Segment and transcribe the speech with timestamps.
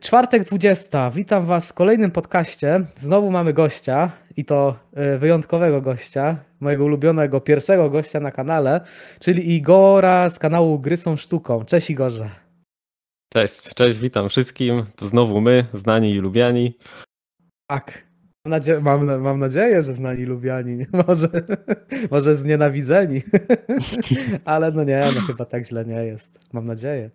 [0.00, 1.10] Czwartek 20.
[1.10, 2.86] Witam Was w kolejnym podcaście.
[2.96, 8.80] Znowu mamy gościa i to e, wyjątkowego gościa, mojego ulubionego pierwszego gościa na kanale,
[9.20, 11.64] czyli Igora z kanału Gry są sztuką.
[11.64, 12.30] Cześć Igorze.
[13.32, 14.86] Cześć, cześć, witam wszystkim.
[14.96, 16.78] To znowu my, znani i lubiani.
[17.66, 18.04] Tak.
[18.82, 21.28] Mam, mam, nadzieję, że znani lubiani, może,
[22.10, 23.22] może znienawidzeni,
[24.44, 27.10] ale no nie, no chyba tak źle nie jest, mam nadzieję.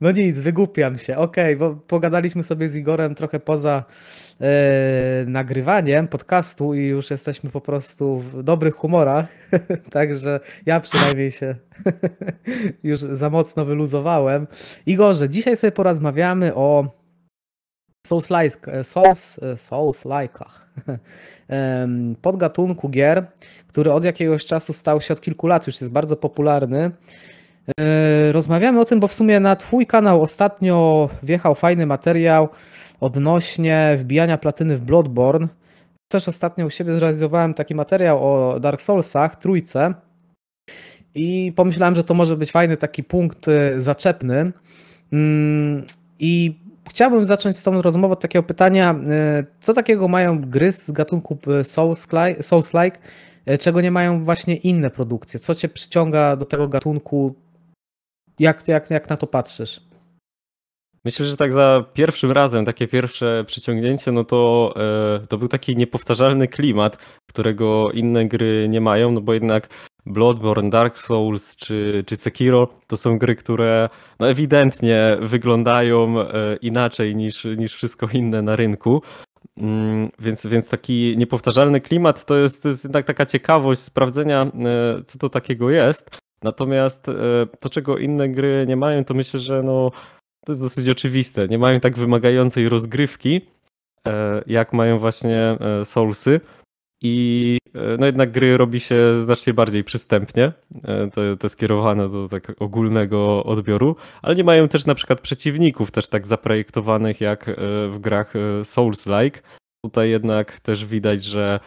[0.00, 3.84] No nic, wygłupiam się, okej, okay, bo pogadaliśmy sobie z Igorem trochę poza
[4.40, 9.28] e, nagrywaniem podcastu i już jesteśmy po prostu w dobrych humorach,
[9.90, 11.54] także ja przynajmniej się
[12.82, 14.46] już za mocno wyluzowałem.
[14.86, 16.96] Igorze, dzisiaj sobie porozmawiamy o
[18.06, 20.66] Souls-like, e, Souls, e, Souls-like'ach.
[22.22, 23.26] Podgatunku gier,
[23.68, 26.90] który od jakiegoś czasu stał się, od kilku lat już jest bardzo popularny.
[27.80, 32.48] E, rozmawiamy o tym, bo w sumie na Twój kanał ostatnio wjechał fajny materiał
[33.00, 35.48] odnośnie wbijania platyny w Bloodborne.
[36.08, 39.94] Też ostatnio u siebie zrealizowałem taki materiał o Dark Soulsach, trójce.
[41.14, 43.46] I pomyślałem, że to może być fajny taki punkt
[43.78, 44.52] zaczepny.
[45.12, 45.84] Mm,
[46.18, 50.90] I Chciałbym zacząć z tą rozmową od takiego pytania, e, co takiego mają gry z
[50.90, 51.64] gatunku e,
[52.42, 52.98] Souls-like,
[53.46, 55.40] e, czego nie mają właśnie inne produkcje?
[55.40, 57.34] Co cię przyciąga do tego gatunku?
[58.38, 59.80] Jak, jak, jak na to patrzysz?
[61.04, 64.74] Myślę, że tak za pierwszym razem, takie pierwsze przyciągnięcie, no to,
[65.28, 66.96] to był taki niepowtarzalny klimat,
[67.28, 69.68] którego inne gry nie mają, no bo jednak
[70.06, 73.88] Bloodborne, Dark Souls czy, czy Sekiro to są gry, które
[74.20, 79.02] no ewidentnie wyglądają e, inaczej niż, niż wszystko inne na rynku.
[79.56, 85.02] Mm, więc, więc taki niepowtarzalny klimat to jest, to jest jednak taka ciekawość sprawdzenia, e,
[85.04, 86.18] co to takiego jest.
[86.42, 87.12] Natomiast e,
[87.60, 89.90] to, czego inne gry nie mają, to myślę, że no,
[90.44, 91.48] to jest dosyć oczywiste.
[91.48, 93.40] Nie mają tak wymagającej rozgrywki,
[94.46, 96.40] jak mają właśnie Soulsy.
[97.02, 97.58] I
[97.98, 100.52] no jednak gry robi się znacznie bardziej przystępnie,
[100.84, 105.90] e, to, to skierowane do tak ogólnego odbioru, ale nie mają też na przykład przeciwników
[105.90, 107.54] też tak zaprojektowanych jak e,
[107.88, 109.40] w grach Souls-like.
[109.84, 111.60] Tutaj jednak też widać, że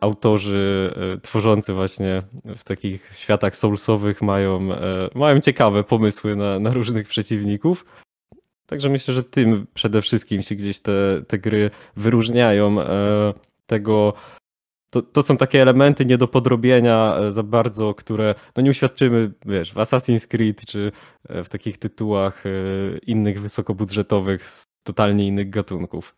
[0.00, 2.22] autorzy tworzący właśnie
[2.56, 4.68] w takich światach soulsowych mają,
[5.14, 7.84] mają ciekawe pomysły na, na różnych przeciwników.
[8.66, 12.76] Także myślę, że tym przede wszystkim się gdzieś te, te gry wyróżniają
[13.66, 14.14] tego
[14.92, 19.32] to, to są takie elementy nie do podrobienia e, za bardzo, które no nie uświadczymy,
[19.46, 20.92] wiesz, w Assassin's Creed czy
[21.28, 22.50] e, w takich tytułach e,
[23.06, 26.14] innych wysokobudżetowych z totalnie innych gatunków.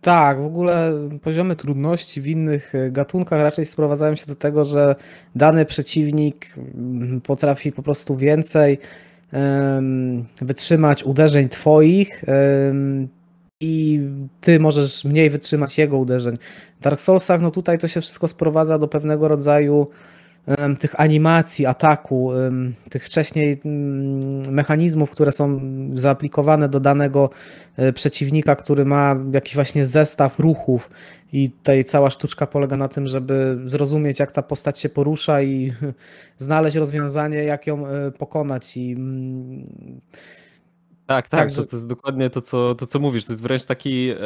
[0.00, 0.92] Tak, w ogóle
[1.22, 4.94] poziomy trudności w innych gatunkach raczej sprowadzają się do tego, że
[5.34, 8.78] dany przeciwnik mm, potrafi po prostu więcej
[10.40, 12.24] wytrzymać uderzeń twoich
[13.60, 14.00] i
[14.40, 16.36] ty możesz mniej wytrzymać jego uderzeń.
[16.80, 19.86] W Dark Soulsach, no tutaj to się wszystko sprowadza do pewnego rodzaju
[20.46, 25.60] um, tych animacji, ataku, um, tych wcześniej um, mechanizmów, które są
[25.94, 27.30] zaaplikowane do danego
[27.76, 30.90] um, przeciwnika, który ma jakiś właśnie zestaw ruchów
[31.32, 35.72] i tutaj cała sztuczka polega na tym, żeby zrozumieć jak ta postać się porusza i
[36.38, 38.96] znaleźć rozwiązanie, jak ją e, pokonać i
[41.08, 43.24] tak, tak, to, to jest dokładnie to co, to, co mówisz.
[43.24, 44.16] To jest wręcz taki e,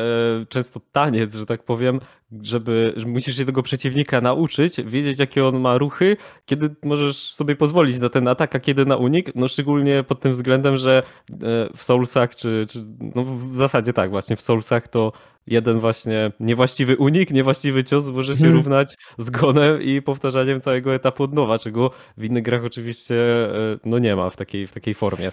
[0.48, 2.00] często taniec, że tak powiem,
[2.42, 6.16] żeby że musisz się tego przeciwnika nauczyć, wiedzieć, jakie on ma ruchy,
[6.46, 9.32] kiedy możesz sobie pozwolić na ten atak, a kiedy na unik.
[9.34, 11.34] No szczególnie pod tym względem, że e,
[11.76, 12.84] w Soulsach, czy, czy
[13.14, 15.12] no w zasadzie tak, właśnie w Soulsach to
[15.46, 18.56] jeden właśnie niewłaściwy unik, niewłaściwy cios może się hmm.
[18.56, 23.98] równać zgonem i powtarzaniem całego etapu od nowa, czego w innych grach oczywiście e, no
[23.98, 25.30] nie ma w takiej, w takiej formie.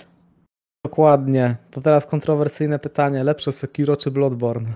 [0.83, 1.57] Dokładnie.
[1.71, 3.23] To teraz kontrowersyjne pytanie.
[3.23, 4.73] Lepsze Sekiro czy Bloodborne?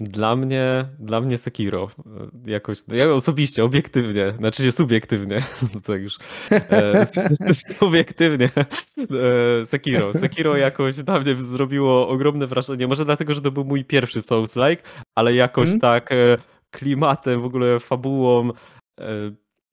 [0.00, 1.90] Dla mnie, dla mnie Sekiro.
[2.46, 5.42] Jakoś, ja osobiście, obiektywnie, znaczy subiektywnie,
[5.74, 6.18] no tak już,
[6.50, 7.06] e,
[7.78, 8.50] subiektywnie
[8.98, 10.14] e, Sekiro.
[10.14, 14.82] Sekiro jakoś na mnie zrobiło ogromne wrażenie, może dlatego, że to był mój pierwszy Souls-like,
[15.14, 15.80] ale jakoś hmm?
[15.80, 16.36] tak e,
[16.70, 18.52] klimatem, w ogóle fabułą, e,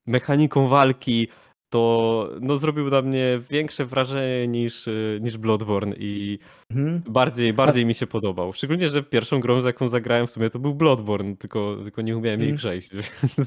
[0.05, 1.27] mechaniką walki,
[1.69, 6.39] to no, zrobił na mnie większe wrażenie niż, y, niż Bloodborne i
[6.71, 7.01] mhm.
[7.07, 8.53] bardziej, bardziej mi się podobał.
[8.53, 12.39] Szczególnie, że pierwszą grą, jaką zagrałem w sumie to był Bloodborne, tylko, tylko nie umiałem
[12.39, 12.57] jej mhm.
[12.57, 12.91] przejść.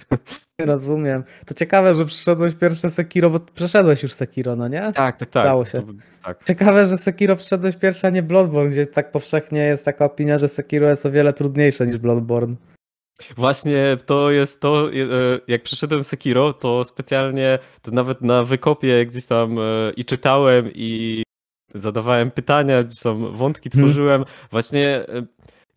[0.61, 1.25] Rozumiem.
[1.47, 4.81] To ciekawe, że przeszedłeś pierwsze Sekiro, bo przeszedłeś już Sekiro, no nie?
[4.81, 5.45] Tak, tak, tak.
[5.45, 5.83] Dało się.
[5.83, 5.93] To,
[6.25, 6.45] tak.
[6.45, 10.49] Ciekawe, że Sekiro przeszedłeś pierwsze, a nie Bloodborne, gdzie tak powszechnie jest taka opinia, że
[10.49, 12.57] Sekiro jest o wiele trudniejsze niż Bloodborne.
[13.37, 14.95] Właśnie to jest to, e,
[15.49, 19.63] jak przeszedłem Sekiro, to specjalnie, to nawet na wykopie gdzieś tam e,
[19.97, 21.23] i czytałem i
[21.75, 23.85] zadawałem pytania, gdzieś tam wątki Mhm.
[23.85, 24.25] tworzyłem.
[24.51, 25.07] Właśnie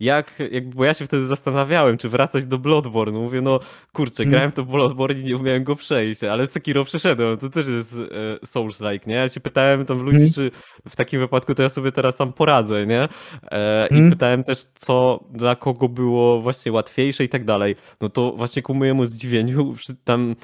[0.04, 3.20] jak, jakby, bo ja się wtedy zastanawiałem, czy wracać do Bloodborne.
[3.20, 3.60] Mówię, no
[3.94, 4.30] kurczę, Mhm.
[4.30, 7.94] grałem w to Bloodborne i nie umiałem go przejść, ale Sekiro przeszedłem, to też jest
[7.98, 9.16] e, Souls-like, nie?
[9.16, 10.32] Ja się pytałem tam ludzi, Mhm.
[10.34, 10.52] czy
[10.90, 13.08] w takim wypadku to ja sobie teraz tam poradzę, nie?
[13.52, 14.10] E, I Mhm.
[14.10, 17.76] pytałem też, co dla kogo było właśnie łatwiejsze i tak dalej.
[18.02, 19.74] No to właśnie ku mojemu zdziwieniu,
[20.04, 20.36] tam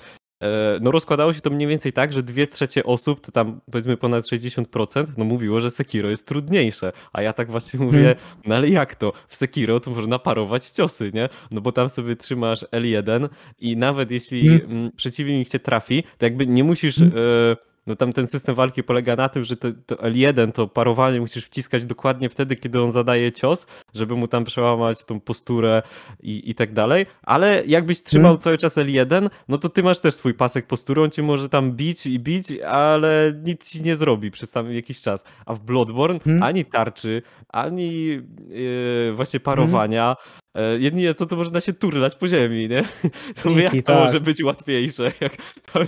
[0.81, 4.23] no rozkładało się to mniej więcej tak, że dwie trzecie osób, to tam powiedzmy ponad
[4.25, 8.17] 60%, no mówiło, że Sekiro jest trudniejsze, a ja tak właśnie mówię, Mhm.
[8.45, 9.13] no ale jak to?
[9.27, 11.29] W Sekiro to można parować ciosy, nie?
[11.51, 14.71] No bo tam sobie trzymasz L1 i nawet jeśli Mhm.
[14.71, 17.01] mm, przeciwnik cię trafi, to jakby nie musisz...
[17.01, 17.21] Mhm.
[17.23, 21.19] E, no tam ten system walki polega na tym, że to, to L1, to parowanie
[21.21, 25.81] musisz wciskać dokładnie wtedy, kiedy on zadaje cios, żeby mu tam przełamać tą posturę
[26.19, 28.41] i, i tak dalej, ale jakbyś trzymał Mhm.
[28.41, 31.71] cały czas L1, no to ty masz też swój pasek postury, on cię może tam
[31.71, 35.23] bić i bić, ale nic ci nie zrobi przez tam jakiś czas.
[35.45, 36.43] A w Bloodborne Mhm.
[36.43, 38.05] ani tarczy, ani
[38.49, 40.15] yy, właśnie parowania,
[40.55, 42.83] e, jedynie co to można się turlać po ziemi, nie?
[43.43, 44.05] To jak to tak.
[44.05, 45.37] może być łatwiejsze, jak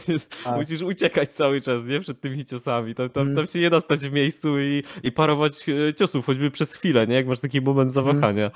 [0.08, 0.56] jest, Tak.
[0.58, 2.00] musisz uciekać cały czas, nie?
[2.00, 2.96] Przed tymi ciosami.
[2.96, 3.36] Tam, tam, Mm.
[3.36, 7.08] tam się nie da stać w miejscu i, i parować e, ciosów, choćby przez chwilę,
[7.08, 7.16] nie?
[7.16, 8.52] Jak masz taki moment zawahania.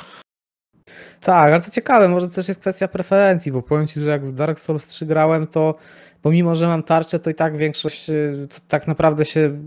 [1.21, 4.33] Tak, ale to ciekawe, może też jest kwestia preferencji, bo powiem Ci, że jak w
[4.33, 5.75] Dark Souls 3 grałem, to
[6.21, 8.05] pomimo, że mam tarczę, to i tak większość
[8.49, 9.59] to tak naprawdę się...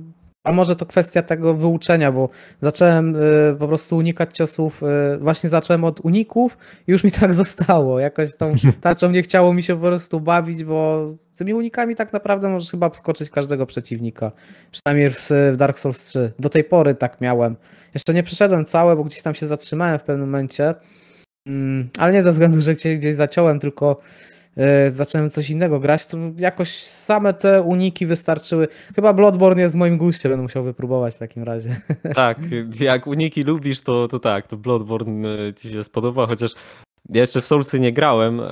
[0.48, 2.28] A może to kwestia tego wyuczenia, bo
[2.60, 7.34] zacząłem y, po prostu unikać ciosów, y, właśnie zacząłem od uników i już mi tak
[7.44, 8.00] zostało.
[8.00, 12.12] Jakoś tą tarczą nie chciało mi się po prostu bawić, bo z tymi unikami tak
[12.12, 14.32] naprawdę możesz chyba obskoczyć każdego przeciwnika.
[14.70, 16.32] Przynajmniej w, w Dark Souls 3.
[16.38, 17.56] Do tej pory tak miałem.
[17.94, 20.74] Jeszcze nie przeszedłem całe, bo gdzieś tam się zatrzymałem w pewnym momencie.
[21.46, 24.00] Mm, ale nie ze względu, że cię gdzieś zaciąłem, tylko
[24.88, 28.68] zacząłem coś innego grać, to jakoś same te uniki wystarczyły.
[28.94, 31.76] Chyba Bloodborne jest w moim guście, będę musiał wypróbować w takim razie.
[32.14, 32.38] Tak,
[32.80, 36.50] jak uniki lubisz, to, to tak, to Bloodborne e, ci się spodoba, chociaż
[37.08, 38.44] ja jeszcze w Soulsy nie grałem, e,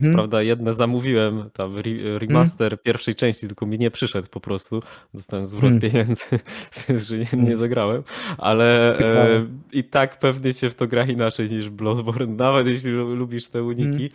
[0.00, 0.14] Hmm.
[0.14, 4.82] prawda jedne zamówiłem, tam re, remaster pierwszej części, tylko mi nie przyszedł po prostu,
[5.14, 5.80] dostałem zwrot Hmm.
[5.80, 6.24] pieniędzy,
[7.08, 7.56] że nie, nie Hmm.
[7.58, 8.02] zagrałem,
[8.38, 13.14] ale e, i tak pewnie się w to gra inaczej niż Bloodborne, nawet jeśli lu-
[13.14, 14.10] lubisz te uniki,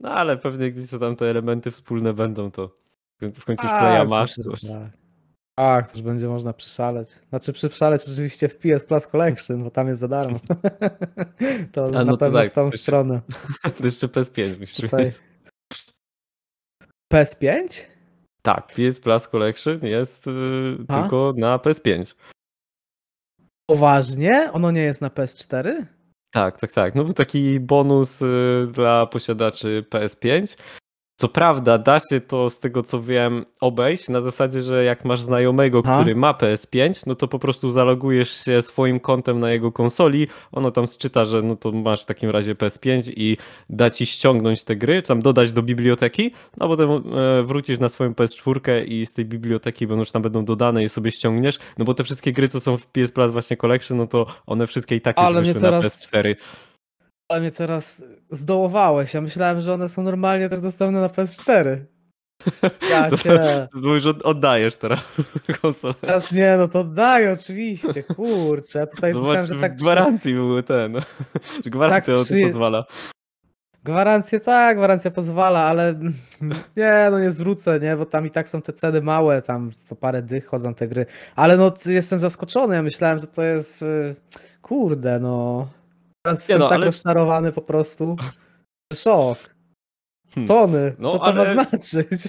[0.00, 2.76] no ale pewnie gdzieś tam te elementy wspólne będą, to
[3.20, 4.50] w końcu- już playa masz, to...
[4.68, 4.98] tak.
[5.58, 7.08] Tak, też będzie można przyszaleć.
[7.28, 10.40] Znaczy przyszaleć oczywiście w PS Plus Collection, bo tam jest za darmo.
[11.72, 13.20] to A, na no to pewno tak, w tą jeszcze- stronę.
[13.76, 15.04] to jeszcze PS5 musisz Tutaj.
[15.04, 15.14] mieć.
[17.12, 17.68] PS5?
[18.42, 20.30] Tak, PS Plus Collection jest y,
[20.88, 21.02] A?
[21.02, 22.14] tylko na PS5.
[23.70, 24.52] Poważnie?
[24.52, 25.86] Ono nie jest na PS4?
[26.30, 26.94] Tak, tak, tak.
[26.94, 30.56] No był taki bonus y, dla posiadaczy PS5.
[31.20, 35.20] Co prawda, da się to z tego co wiem obejść na zasadzie, że jak masz
[35.20, 35.98] znajomego, Aha.
[36.00, 40.70] który ma PS5, no to po prostu zalogujesz się swoim kontem na jego konsoli, ono
[40.70, 43.36] tam sczyta, że no to masz w takim razie PS5 i
[43.70, 47.78] da ci ściągnąć te gry, czy tam dodać do biblioteki, no a potem e, wrócisz
[47.78, 51.58] na swoją PS4 i z tej biblioteki będą już tam będą dodane i sobie ściągniesz,
[51.78, 54.66] no bo te wszystkie gry, co są w PS Plus właśnie Collection, no to one
[54.66, 56.34] wszystkie i tak już Ale mnie wyszły na teraz- PS4.
[57.28, 59.14] Ale mnie teraz zdołowałeś.
[59.14, 61.76] Ja myślałem, że one są normalnie też dostępne na PS4.
[62.90, 63.68] Ja cię.
[64.10, 65.00] Od- oddajesz teraz
[65.62, 65.94] konsolę.
[66.00, 68.78] Teraz nie, no to daj oczywiście, kurczę.
[68.78, 70.94] Ja tutaj Zobacz, myślałem, że tak gwarancji były ten.
[71.64, 72.84] Że gwarancja Tak przy- pozwala.
[73.84, 75.94] Gwarancję tak, gwarancja pozwala, ale
[76.76, 79.96] nie, no nie zwrócę, nie, bo tam i tak są te ceny małe, tam po
[79.96, 81.06] parę dych chodzą te gry.
[81.36, 84.16] Ale no jestem zaskoczony, ja myślałem, że to jest y,
[84.62, 85.68] kurde, no.
[86.22, 88.16] Teraz jestem no, tak ale- rozczarowany po prostu.
[88.94, 89.38] Szok.
[90.34, 90.46] Hmm.
[90.48, 92.28] Tony, No, co to ale- ma znaczyć?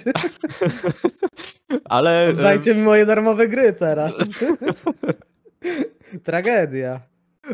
[1.84, 2.32] Ale.
[2.42, 4.10] Dajcie mi moje darmowe gry teraz.
[6.24, 7.00] Tragedia.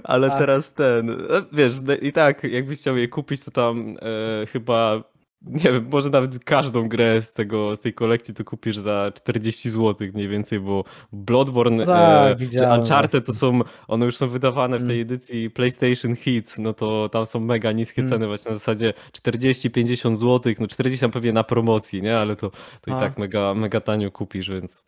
[0.04, 1.10] Ale teraz ten.
[1.10, 1.14] e,
[1.52, 3.96] Wiesz, i tak, jakbyś chciał je kupić, to tam
[4.42, 5.02] e, chyba.
[5.42, 9.70] Nie wiem, może nawet każdą grę z, tego, z tej kolekcji to kupisz za 40
[9.70, 14.78] zł mniej więcej, bo Bloodborne Tak, e, czy Uncharted to są, one już są wydawane
[14.78, 15.06] w tej Mm.
[15.06, 18.12] edycji PlayStation Hits, no to tam są mega niskie Mm.
[18.12, 22.18] ceny właśnie na zasadzie 40-50 zł, no 40 tam pewnie na promocji, nie?
[22.18, 22.50] Ale to,
[22.80, 23.00] to i A.
[23.00, 24.84] tak mega, mega tanio kupisz, więc...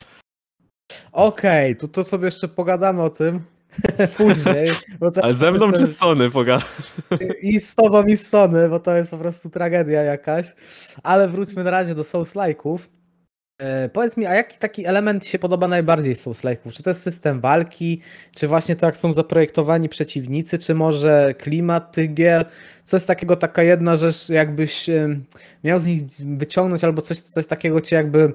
[1.12, 3.40] Okej, to, to sobie jeszcze pogadamy o tym
[4.17, 4.71] później.
[5.23, 6.59] Ale ze mną czy z Sony poga?
[7.43, 10.55] I z tobą i z Sony, bo to jest po prostu tragedia jakaś.
[11.03, 12.79] Ale wróćmy na razie do Souls-like'ów.
[13.59, 16.73] E, powiedz mi, a jaki taki element ci się podoba najbardziej z Souls-like'ów?
[16.73, 18.01] Czy to jest system walki,
[18.33, 22.49] czy właśnie to jak są zaprojektowani przeciwnicy, czy może klimat tych gier?
[22.85, 25.25] Co jest takiego, taka jedna rzecz, jakbyś em,
[25.65, 26.03] miał z nich
[26.37, 28.35] wyciągnąć, albo coś, coś takiego cię jakby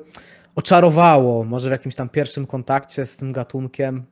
[0.55, 4.05] oczarowało, może w jakimś tam pierwszym kontakcie z tym gatunkiem?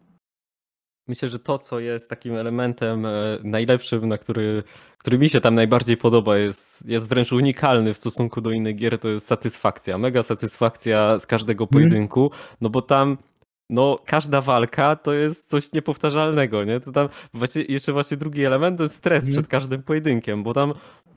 [1.08, 3.10] Myślę, że to, co jest takim elementem e,
[3.44, 4.64] najlepszym, na który,
[4.98, 9.00] który mi się tam najbardziej podoba, jest, jest wręcz unikalny w stosunku do innych gier,
[9.00, 9.98] to jest satysfakcja.
[9.98, 11.70] Mega satysfakcja z każdego Mhm.
[11.74, 12.32] pojedynku,
[12.62, 13.18] no bo tam
[13.70, 16.80] no każda walka to jest coś niepowtarzalnego, nie?
[16.80, 19.34] To tam właśnie, jeszcze właśnie drugi element to jest stres Mhm.
[19.34, 20.74] przed każdym pojedynkiem, bo tam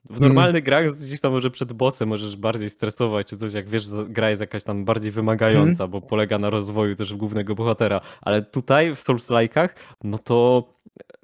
[0.09, 3.83] w normalnych grach gdzieś tam może przed bossem możesz bardziej stresować, czy coś, jak wiesz,
[4.09, 5.89] gra jest jakaś tam bardziej wymagająca, Mhm.
[5.91, 9.69] bo polega na rozwoju też głównego bohatera, ale tutaj w Souls-like'ach,
[10.03, 10.63] no to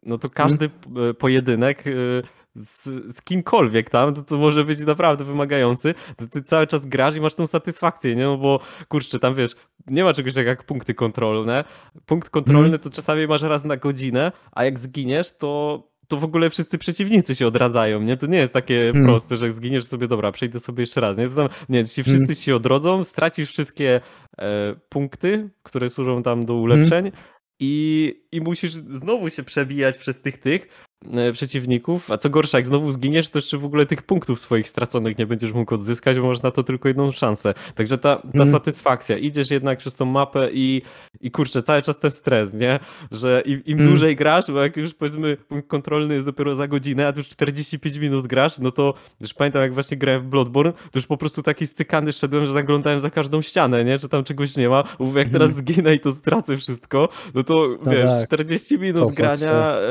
[0.04, 2.24] no to każdy p- pojedynek y,
[2.56, 2.84] z,
[3.16, 5.94] z kimkolwiek tam, to, to może być naprawdę wymagający.
[6.18, 8.24] To ty cały czas grasz i masz tą satysfakcję, nie?
[8.24, 9.56] No bo kurczę, tam wiesz,
[9.88, 11.64] nie ma czegoś takiego jak punkty kontrolne.
[12.06, 12.80] Punkt kontrolny Mhm.
[12.84, 17.36] to czasami masz raz na godzinę, a jak zginiesz, to to w ogóle wszyscy przeciwnicy
[17.36, 18.18] się odradzają, nie?
[18.18, 19.06] To nie jest takie Mhm.
[19.06, 21.30] proste, że zginiesz sobie, dobra, przejdę sobie jeszcze raz, nie?
[21.30, 22.36] To tam, nie, ci wszyscy Mhm.
[22.36, 24.02] się odrodzą, stracisz wszystkie
[24.38, 27.12] e, punkty, które służą tam do ulepszeń
[27.60, 30.91] i, i musisz znowu się przebijać przez tych tych
[31.34, 35.18] przeciwników, a co gorsza, jak znowu zginiesz, to jeszcze w ogóle tych punktów swoich straconych
[35.18, 37.54] nie będziesz mógł odzyskać, bo masz na to tylko jedną szansę.
[37.76, 38.52] Także ta, ta Mhm.
[38.52, 40.82] satysfakcja, idziesz jednak przez tą mapę i,
[41.22, 42.80] i kurczę, cały czas ten stres, nie?
[43.12, 43.90] Że im, im Mhm.
[43.90, 47.28] dłużej grasz, bo jak już powiedzmy punkt kontrolny jest dopiero za godzinę, a tu już
[47.28, 51.18] 45 minut grasz, no to już pamiętam jak właśnie grałem w Bloodborne, to już po
[51.18, 53.98] prostu taki stykany szedłem, że zaglądałem za każdą ścianę, nie?
[53.98, 55.66] Czy tam czegoś nie ma, bo jak teraz Mhm.
[55.68, 58.24] zginę i to stracę wszystko, no to No wiesz, tak.
[58.24, 59.82] 40 minut Cofać grania, e,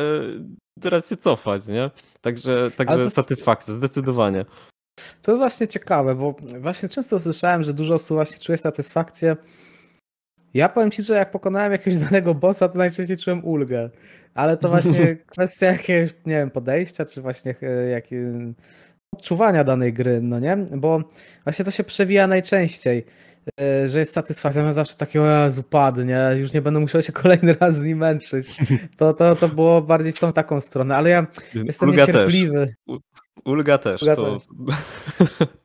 [0.81, 1.91] teraz się cofać, nie?
[2.21, 4.45] Także, także to satysfakcja, zdecydowanie.
[5.23, 9.37] To właśnie ciekawe, bo właśnie często słyszałem, że dużo osób właśnie czuje satysfakcję.
[10.55, 13.91] Ja powiem ci, że jak pokonałem jakiegoś danego bossa, to najczęściej czułem ulgę.
[14.35, 18.17] Ale to właśnie kwestia jakiegoś, nie wiem, podejścia, czy właśnie e, jak, e,
[19.15, 20.57] odczuwania danej gry, no nie?
[20.57, 21.03] Bo
[21.45, 23.07] właśnie to się przewija najczęściej,
[23.87, 24.63] że jest satysfakcja.
[24.63, 27.99] Ja zawsze takie, o Jezu, padnie, już nie będę musiał się kolejny raz z nim
[27.99, 28.57] męczyć.
[28.97, 32.15] To, to, to było bardziej w tą taką stronę, ale ja jestem Ulga też.
[32.15, 32.75] niecierpliwy.
[33.45, 34.03] Ulga też.
[34.03, 34.39] Ulga to...
[34.39, 34.49] też.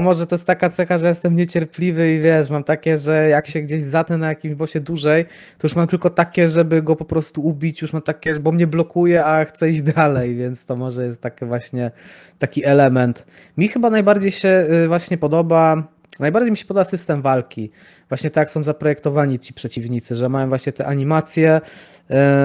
[0.00, 3.60] Może to jest taka cecha, że jestem niecierpliwy i wiesz, mam takie, że jak się
[3.60, 5.24] gdzieś zatnę na jakimś bosie dłużej,
[5.58, 8.66] to już mam tylko takie, żeby go po prostu ubić, już mam takie, bo mnie
[8.66, 11.90] blokuje, a chcę iść dalej, więc to może jest taki właśnie
[12.38, 13.26] taki element.
[13.56, 15.88] Mi chyba najbardziej się y, właśnie podoba,
[16.20, 17.70] najbardziej mi się podoba system walki.
[18.08, 21.60] Właśnie tak są zaprojektowani ci przeciwnicy, że mają właśnie te animacje,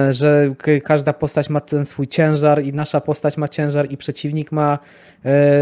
[0.08, 0.54] y, że
[0.84, 4.78] każda postać ma ten swój ciężar i nasza postać ma ciężar i przeciwnik ma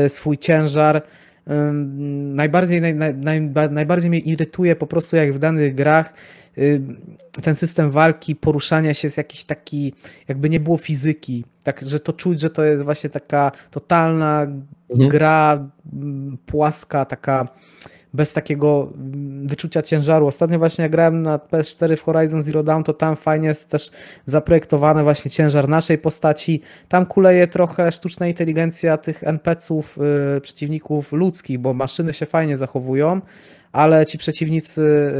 [0.04, 1.02] y, swój ciężar.
[2.34, 6.14] Najbardziej, naj, naj, naj, najbardziej mnie irytuje po prostu jak w danych grach
[6.58, 7.00] ym,
[7.42, 9.94] ten system walki, poruszania się jest jakiś taki,
[10.28, 14.46] jakby nie było fizyki, tak, że to czuć, że to jest właśnie taka totalna
[14.90, 15.10] Mhm.
[15.10, 15.68] gra
[16.46, 17.48] płaska, taka
[18.14, 20.26] bez takiego mm, wyczucia ciężaru.
[20.26, 23.90] Ostatnio właśnie jak grałem na PS4 w Horizon Zero Dawn, to tam fajnie jest też
[24.26, 26.62] zaprojektowane właśnie ciężar naszej postaci.
[26.88, 29.98] Tam kuleje trochę sztuczna inteligencja tych NPC-ów,
[30.34, 33.20] yy, przeciwników ludzkich, bo maszyny się fajnie zachowują,
[33.72, 35.12] ale ci przeciwnicy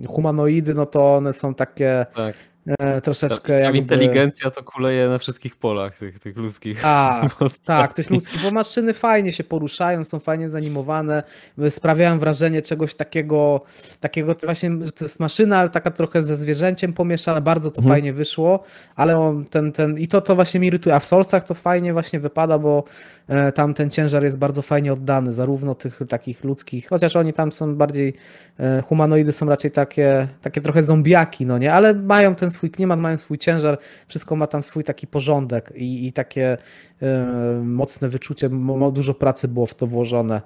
[0.00, 2.34] yy, humanoidy, no to one są takie Tak.
[2.66, 3.78] E, troszeczkę Tam jakby...
[3.78, 6.82] inteligencja to kuleje na wszystkich polach tych, tych ludzkich
[7.38, 7.64] postaci.
[7.64, 11.22] tak, tych ludzkich, bo maszyny fajnie się poruszają, są fajnie zanimowane,
[11.70, 13.60] sprawiają wrażenie czegoś takiego,
[14.00, 17.94] takiego właśnie, że to jest maszyna, ale taka trochę ze zwierzęciem pomieszana, bardzo to Mhm.
[17.94, 18.62] fajnie wyszło,
[18.96, 21.92] ale on, ten, ten, i to, to właśnie mnie irytuje, a w Solcach to fajnie
[21.92, 23.17] właśnie wypada, bo e,
[23.54, 27.74] tam ten ciężar jest bardzo fajnie oddany, zarówno tych takich ludzkich, chociaż oni tam są
[27.74, 28.14] bardziej,
[28.58, 33.00] e, humanoidy są raczej takie, takie trochę zombiaki, no nie, ale mają ten swój klimat,
[33.00, 36.58] mają swój ciężar, wszystko ma tam swój taki porządek i, i takie
[37.02, 40.42] e, mocne wyczucie, mo, dużo pracy było w to włożone.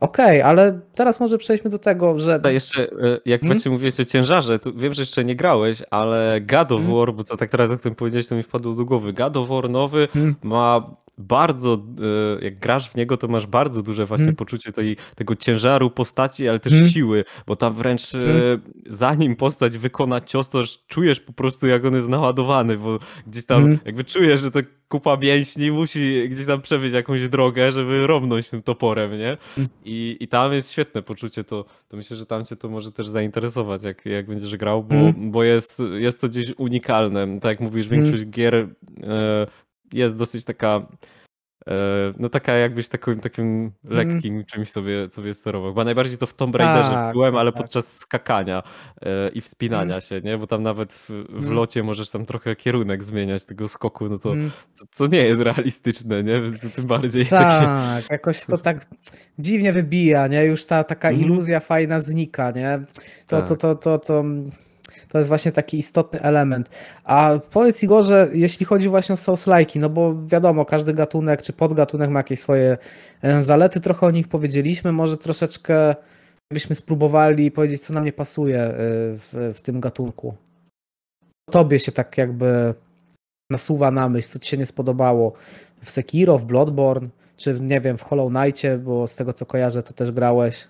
[0.00, 2.40] Okej, ale teraz może przejdźmy do tego, że...
[2.52, 3.54] Jeszcze, e, jak Hmm?
[3.54, 6.98] właśnie mówiłeś o ciężarze, to wiem, że jeszcze nie grałeś, ale God of Hmm?
[6.98, 9.12] War, bo co tak teraz o tym powiedziałeś, to mi wpadło do głowy.
[9.12, 10.34] God of War nowy Hmm?
[10.42, 11.82] ma bardzo,
[12.40, 14.36] e, jak grasz w niego, to masz bardzo duże właśnie Hmm?
[14.36, 16.90] poczucie tej, tego ciężaru postaci, ale też Hmm?
[16.90, 18.60] siły, bo tam wręcz e, Hmm?
[18.86, 23.78] zanim postać wykona cios, to czujesz po prostu, jak on jest naładowany, bo gdzieś tam
[23.84, 28.62] jakby czujesz, że to kupa mięśni musi gdzieś tam przebyć jakąś drogę, żeby równość tym
[28.62, 29.36] toporem, nie?
[29.84, 33.08] I, I tam jest świetne poczucie, to, to myślę, że tam cię to może też
[33.08, 37.40] zainteresować, jak, jak będziesz grał, bo, bo jest, jest to gdzieś unikalne.
[37.40, 39.46] Tak jak mówisz, większość gier e,
[39.92, 40.86] jest dosyć taka,
[41.68, 41.72] e,
[42.18, 44.06] no taka jakbyś takim, takim Hmm?
[44.08, 45.70] lekkim czymś sobie, sobie sterował.
[45.72, 47.62] Chyba najbardziej to w Tomb Raiderze Tak, byłem, ale tak.
[47.62, 48.62] podczas skakania
[49.02, 50.00] e, i wspinania Hmm?
[50.00, 50.38] się, nie?
[50.38, 51.54] Bo tam nawet w, w Hmm?
[51.54, 54.34] locie możesz tam trochę kierunek zmieniać tego skoku, no to
[54.74, 56.40] co, co nie jest realistyczne, nie?
[56.62, 57.66] To tym bardziej takie...
[57.66, 58.86] Tak, jakoś to tak
[59.38, 60.44] dziwnie wybija, nie?
[60.44, 61.26] Już ta taka Mhm.
[61.26, 62.80] iluzja fajna znika, nie?
[63.26, 63.58] To, to, Tak.
[63.58, 64.24] to, to, to,
[65.12, 66.70] to jest właśnie taki istotny element.
[67.04, 72.10] A powiedz Igorze, jeśli chodzi właśnie o Souls-like'i, no bo wiadomo, każdy gatunek czy podgatunek
[72.10, 72.78] ma jakieś swoje
[73.22, 75.94] e, zalety, trochę o nich powiedzieliśmy, może troszeczkę
[76.52, 78.74] byśmy spróbowali powiedzieć, co nam nie pasuje e,
[79.18, 80.34] w, w tym gatunku.
[81.50, 82.74] Tobie się tak jakby
[83.50, 85.32] nasuwa na myśl, co ci się nie spodobało
[85.84, 89.82] w Sekiro, w Bloodborne, czy nie wiem, w Hollow Knightie, bo z tego co kojarzę,
[89.82, 90.68] to też grałeś.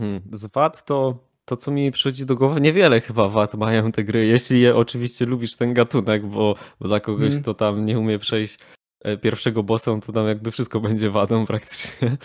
[0.00, 4.04] Hmm, z wad to, to, co mi przychodzi do głowy, niewiele chyba wad mają te
[4.04, 7.42] gry, jeśli je oczywiście lubisz ten gatunek, bo, bo dla kogoś, Hmm.
[7.42, 8.58] kto tam nie umie przejść
[9.04, 12.16] e, pierwszego bossa, to tam jakby wszystko będzie wadą praktycznie.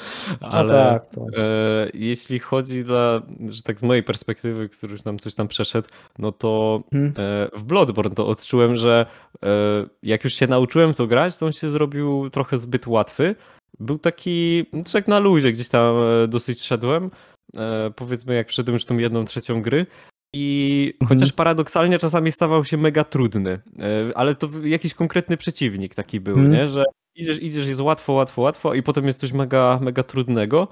[0.41, 1.21] No Ale tak, to.
[1.37, 5.87] e, jeśli chodzi dla, że tak z mojej perspektywy, który już tam coś tam przeszedł,
[6.19, 7.13] no to Hmm.
[7.17, 9.05] e, w Bloodborne to odczułem, że
[9.45, 9.49] e,
[10.03, 13.35] jak już się nauczyłem to grać, to on się zrobił trochę zbyt łatwy.
[13.79, 17.11] Był taki, znaczy jak na luzie gdzieś tam e, dosyć szedłem,
[17.95, 19.85] powiedzmy jak wszedłem już tą jedną trzecią gry
[20.33, 21.09] i Mhm.
[21.19, 26.35] chociaż paradoksalnie czasami stawał się mega trudny, e, ale to jakiś konkretny przeciwnik taki był,
[26.35, 26.53] Mhm.
[26.53, 26.69] nie?
[26.69, 26.83] Że
[27.15, 30.67] idziesz, idziesz, jest łatwo, łatwo, łatwo i potem jest coś mega, mega trudnego.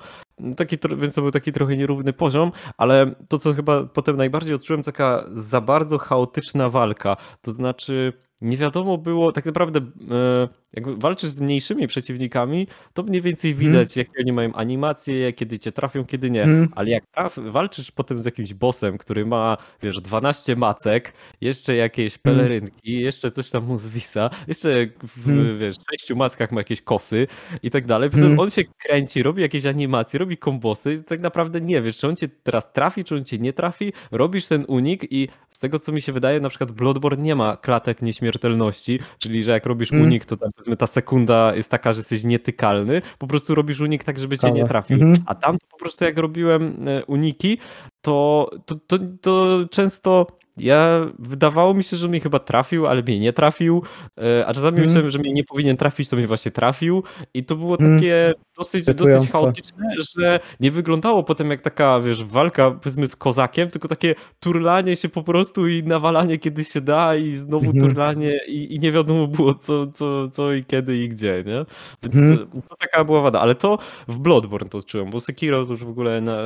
[0.58, 4.84] Taki, więc to był taki trochę nierówny poziom, ale to, co chyba potem najbardziej odczułem,
[4.84, 7.18] taka za bardzo chaotyczna walka.
[7.42, 13.22] To znaczy, nie wiadomo było, tak naprawdę, e, jak walczysz z mniejszymi przeciwnikami, to mniej
[13.22, 13.68] więcej Mhm.
[13.72, 16.44] widać, jakie oni mają animacje, kiedy cię trafią, kiedy nie.
[16.44, 16.68] Mhm.
[16.76, 22.18] Ale jak traf, walczysz potem z jakimś bossem, który ma, wiesz, 12 macek, jeszcze jakieś
[22.18, 25.60] pelerynki, jeszcze coś tam mu zwisa, jeszcze w, Mhm.
[25.60, 27.28] wiesz, sześciu mackach ma jakieś kosy
[27.64, 28.10] i tak dalej.
[28.10, 28.40] Potem Mhm.
[28.40, 32.16] on się kręci, robi jakieś animacje, robi kombosy i tak naprawdę nie wiesz, czy on
[32.16, 35.92] cię teraz trafi, czy on cię nie trafi, robisz ten unik i z tego, co
[35.92, 40.10] mi się wydaje, na przykład Bloodborne nie ma klatek nieśmiertelności, czyli że jak robisz Mhm.
[40.10, 44.04] unik, to tam powiedzmy ta sekunda jest taka, że jesteś nietykalny, po prostu robisz unik
[44.04, 44.98] tak, żeby cię nie trafił.
[44.98, 45.24] Mhm.
[45.26, 47.58] A tam po prostu jak robiłem e, uniki,
[48.02, 50.28] to, to, to, to często
[50.60, 53.84] ja wydawało mi się, że mnie chyba trafił, ale mnie nie trafił,
[54.18, 54.88] e, a czasami Mhm.
[54.88, 57.04] myślałem, że mnie nie powinien trafić, to mnie właśnie trafił
[57.34, 57.96] i to było Mhm.
[57.96, 59.32] takie dosyć, dosyć Irytujące.
[59.32, 64.96] chaotyczne, że nie wyglądało potem jak taka, wiesz, walka powiedzmy z kozakiem, tylko takie turlanie
[64.96, 67.86] się po prostu i nawalanie kiedy się da i znowu Mhm.
[67.86, 71.66] turlanie i, i nie wiadomo było co, co, co i kiedy i gdzie, nie?
[72.04, 72.48] Więc Mhm.
[72.58, 73.78] e, to taka była wada, ale to
[74.08, 76.38] w Bloodborne to odczułem, bo Sekiro to już w ogóle na,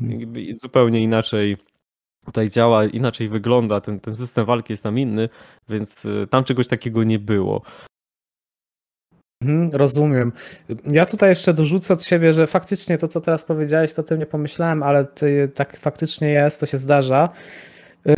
[0.00, 1.56] jakby zupełnie inaczej
[2.28, 5.28] tutaj działa, inaczej wygląda, ten, ten system walki jest tam inny,
[5.68, 7.62] więc e, tam czegoś takiego nie było.
[9.42, 10.32] Mhm, rozumiem.
[10.92, 14.18] Ja tutaj jeszcze dorzucę od siebie, że faktycznie to, co teraz powiedziałeś, to o tym
[14.18, 17.28] nie pomyślałem, ale ty, tak faktycznie jest, to się zdarza.
[18.08, 18.14] Y,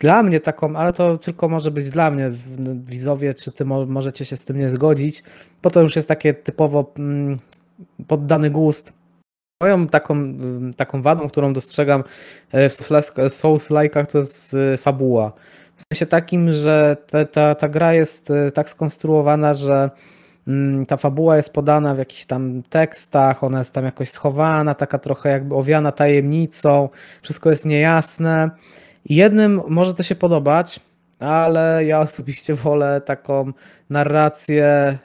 [0.00, 2.32] Dla mnie taką, ale to tylko może być dla mnie,
[2.84, 5.22] widzowie, czy ty mo- możecie się z tym nie zgodzić,
[5.62, 7.38] bo to już jest takie typowo mm,
[8.06, 8.92] poddany gust.
[9.62, 12.04] Moją taką, ym, taką wadą, którą dostrzegam
[12.52, 15.32] e, w Souls- Souls-like'ach, to jest y, fabuła.
[15.76, 19.90] W sensie takim, że te, ta, ta gra jest y, tak skonstruowana, że
[20.48, 24.98] Mm, Ta fabuła jest podana w jakichś tam tekstach, ona jest tam jakoś schowana, taka
[24.98, 26.88] trochę jakby owiana tajemnicą,
[27.22, 28.50] wszystko jest niejasne.
[29.04, 30.80] I jednym może to się podobać,
[31.18, 33.52] ale ja osobiście wolę taką
[33.90, 34.98] narrację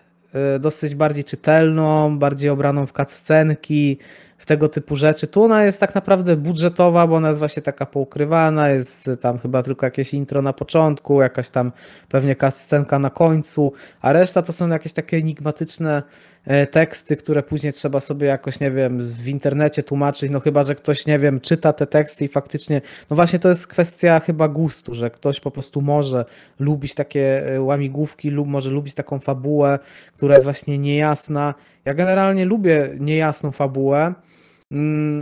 [0.60, 3.98] dosyć bardziej czytelną, bardziej obraną w cutscenki,
[4.38, 5.28] w tego typu rzeczy.
[5.28, 9.63] Tu ona jest tak naprawdę budżetowa, bo ona jest właśnie taka poukrywana, jest tam chyba
[9.63, 11.71] tylko jakieś intro na początku, jakaś tam
[12.10, 16.04] pewnie cutscenka na końcu, a reszta to są jakieś takie enigmatyczne
[16.45, 20.76] e, teksty, które później trzeba sobie jakoś, nie wiem, w internecie tłumaczyć, no chyba, że
[20.76, 24.95] ktoś, nie wiem, czyta te teksty i faktycznie, no właśnie to jest kwestia chyba gustu,
[24.95, 26.26] że ktoś po prostu może
[26.60, 29.80] lubić takie e, łamigłówki lub może lubić taką fabułę,
[30.17, 31.54] która jest właśnie niejasna.
[31.86, 34.13] Ja generalnie lubię niejasną fabułę,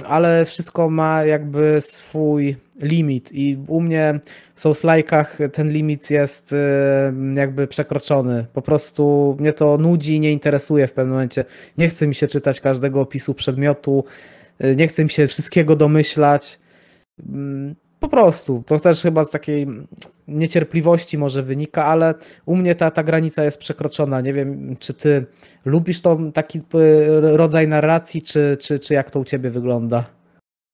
[0.08, 4.20] ale wszystko ma jakby swój limit i u mnie
[4.56, 6.56] w Souls-like'ach ten limit jest y,
[7.36, 8.46] jakby przekroczony.
[8.54, 11.46] Po prostu mnie to nudzi, nie interesuje w pewnym momencie.
[11.78, 14.04] Nie chce mi się czytać każdego opisu przedmiotu,
[14.64, 16.60] y, nie chce mi się wszystkiego domyślać.
[18.06, 19.68] Po prostu, to też chyba z takiej
[20.28, 22.14] niecierpliwości może wynika, ale
[22.46, 24.22] u mnie ta, ta granica jest przekroczona.
[24.22, 25.26] Nie wiem, czy ty
[25.66, 26.62] lubisz to, taki
[27.22, 30.04] rodzaj narracji, czy, czy, czy jak to u ciebie wygląda?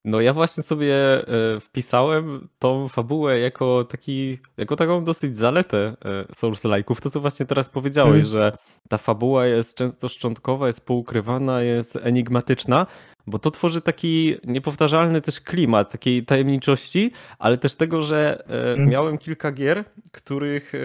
[0.05, 6.23] No ja właśnie sobie e, wpisałem tą fabułę jako taki, jako taką dosyć zaletę e,
[6.33, 7.01] Souls-like'ów.
[7.01, 8.31] To co właśnie teraz powiedziałeś, Mhm.
[8.31, 8.57] że
[8.89, 12.87] ta fabuła jest często szczątkowa, jest poukrywana, jest enigmatyczna,
[13.27, 18.89] bo to tworzy taki niepowtarzalny też klimat takiej tajemniczości, ale też tego, że e, Mhm.
[18.89, 20.77] miałem kilka gier, których e,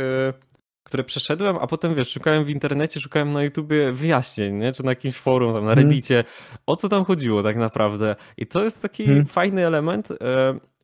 [0.85, 4.73] które przeszedłem, a potem wiesz, szukałem w internecie, szukałem na YouTubie wyjaśnień, nie?
[4.73, 5.89] czy na jakimś forum, tam na Mhm.
[5.89, 6.25] Reddicie,
[6.67, 8.17] o co tam chodziło tak naprawdę.
[8.37, 9.27] I to jest taki Mhm.
[9.27, 10.17] fajny element, e,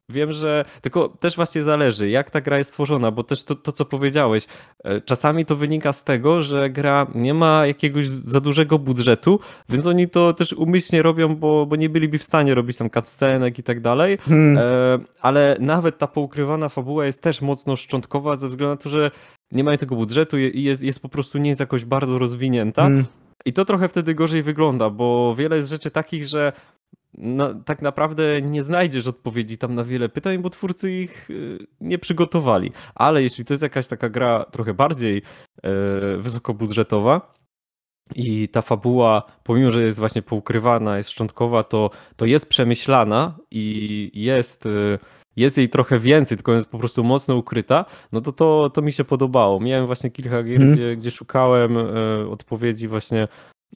[0.09, 3.73] wiem, że tylko też właśnie zależy, jak ta gra jest stworzona, bo też to, to,
[3.73, 4.47] co powiedziałeś,
[4.85, 9.87] e, czasami to wynika z tego, że gra nie ma jakiegoś za dużego budżetu, więc
[9.87, 13.63] oni to też umyślnie robią, bo, bo nie byliby w stanie robić tam cutscenek i
[13.63, 14.59] tak dalej, Hmm.
[14.59, 19.11] e, ale nawet ta poukrywana fabuła jest też mocno szczątkowa ze względu na to, że
[19.53, 22.83] nie mają tego budżetu i jest, jest po prostu nie jest jakoś bardzo rozwinięta.
[22.83, 23.05] Hmm.
[23.45, 26.53] I to trochę wtedy gorzej wygląda, bo wiele jest rzeczy takich, że
[27.15, 31.99] no, tak naprawdę nie znajdziesz odpowiedzi tam na wiele pytań, bo twórcy ich y, nie
[31.99, 32.73] przygotowali.
[32.95, 35.23] Ale jeśli to jest jakaś taka gra trochę bardziej
[35.63, 35.71] e,
[36.17, 37.35] wysokobudżetowa
[38.15, 44.11] i ta fabuła, pomimo że jest właśnie poukrywana, jest szczątkowa, to, to jest przemyślana i
[44.15, 44.99] jest, y,
[45.37, 48.93] jest jej trochę więcej, tylko jest po prostu mocno ukryta, no to to, to mi
[48.93, 49.61] się podobało.
[49.61, 50.73] Miałem właśnie kilka gier, Mhm.
[50.73, 51.83] gdzie, gdzie szukałem e,
[52.31, 53.27] odpowiedzi właśnie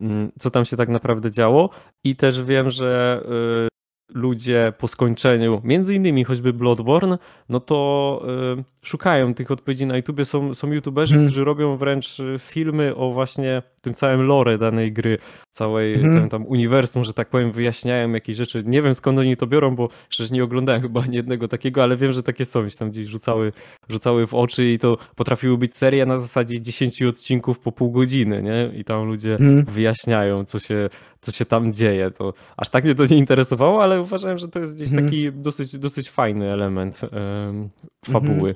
[0.00, 1.70] mm, co tam się tak naprawdę działo.
[2.04, 3.20] I też wiem, że
[3.66, 3.75] y,
[4.14, 8.22] ludzie po skończeniu, między innymi choćby Bloodborne, no to
[8.58, 10.24] y, szukają tych odpowiedzi na YouTubie.
[10.24, 11.26] Są, są YouTuberzy, Mhm.
[11.28, 15.18] którzy robią wręcz y, filmy o właśnie tym całym lore danej gry,
[15.50, 16.12] całej, Mhm.
[16.12, 18.62] całym tam uniwersum, że tak powiem, wyjaśniają jakieś rzeczy.
[18.66, 21.96] Nie wiem skąd oni to biorą, bo szczerze nie oglądałem chyba ani jednego takiego, ale
[21.96, 23.52] wiem, że takie są, tam gdzieś rzucały,
[23.88, 28.42] rzucały w oczy i to potrafiły być seria na zasadzie 10 odcinków po pół godziny,
[28.42, 28.70] nie?
[28.80, 29.64] I tam ludzie Hmm.
[29.64, 30.88] wyjaśniają, co się,
[31.20, 32.10] co się tam dzieje.
[32.10, 35.04] To aż tak mnie to nie interesowało, ale uważałem, że to jest gdzieś Mhm.
[35.04, 37.68] taki dosyć, dosyć fajny element em,
[38.06, 38.54] fabuły.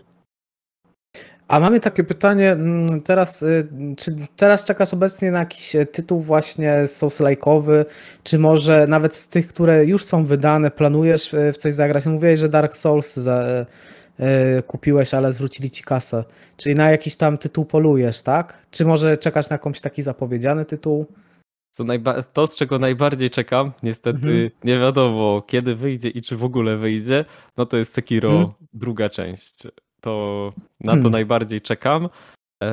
[1.49, 6.21] A mamy takie pytanie, mm, teraz, y, czy teraz czekasz obecnie na jakiś e, tytuł
[6.21, 7.85] właśnie Souls-like'owy,
[8.23, 12.05] czy może nawet z tych, które już są wydane, planujesz e, w coś zagrać?
[12.05, 13.67] No Mówiłeś, że Dark Souls za,
[14.21, 16.25] e, kupiłeś, ale zwrócili ci kasę.
[16.57, 18.67] Czyli na jakiś tam tytuł polujesz, tak?
[18.71, 21.07] Czy może czekasz na jakąś taki zapowiedziany tytuł?
[21.71, 24.51] Co najba- to, z czego najbardziej czekam, niestety Mhm.
[24.65, 27.25] nie wiadomo kiedy wyjdzie i czy w ogóle wyjdzie,
[27.57, 28.53] no to jest Sekiro Mhm.
[28.73, 29.63] druga część.
[30.01, 31.13] To na to Hmm.
[31.13, 32.09] najbardziej czekam.
[32.63, 32.73] E,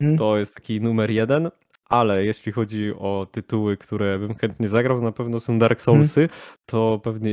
[0.00, 0.18] Mhm.
[0.18, 1.50] to jest taki numer jeden.
[1.88, 6.28] Ale jeśli chodzi o tytuły, które bym chętnie zagrał, na pewno są Dark Soulsy,
[6.66, 7.30] to pewnie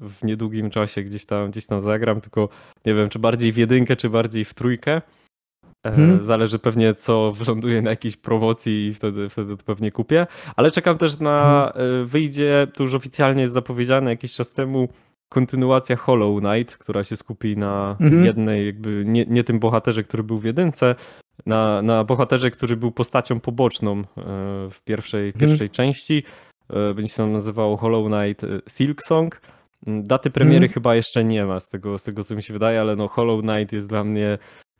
[0.00, 2.48] w niedługim czasie gdzieś tam, gdzieś tam zagram, tylko
[2.86, 5.02] nie wiem, czy bardziej w jedynkę, czy bardziej w trójkę.
[5.82, 6.24] Mhm.
[6.24, 10.26] Zależy pewnie, co wyląduje na jakiejś promocji i wtedy, wtedy to pewnie kupię.
[10.56, 14.88] Ale czekam też na, e, wyjdzie, to już oficjalnie jest zapowiedziane jakiś czas temu,
[15.28, 18.24] kontynuacja Hollow Knight, która się skupi na Mhm.
[18.24, 20.94] jednej, jakby nie, nie tym bohaterze, który był w jedynce,
[21.46, 24.04] na, na bohaterze, który był postacią poboczną e,
[24.70, 25.40] w pierwszej, Mhm.
[25.48, 26.22] pierwszej części.
[26.94, 29.40] Będzie się nazywało Hollow Knight e, Silk Song.
[29.86, 30.72] Mm, Daty premiery Mhm.
[30.72, 33.40] chyba jeszcze nie ma, z tego, z tego co mi się wydaje, ale no Hollow
[33.42, 34.38] Knight jest dla mnie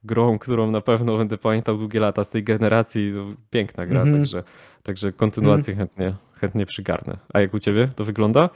[0.09, 3.13] grą, którą na pewno będę pamiętał długie lata z tej generacji.
[3.15, 4.19] No, piękna gra, Mhm.
[4.19, 4.43] także,
[4.83, 7.17] także kontynuację chętnie, chętnie przygarnę.
[7.35, 8.51] A jak u ciebie to wygląda?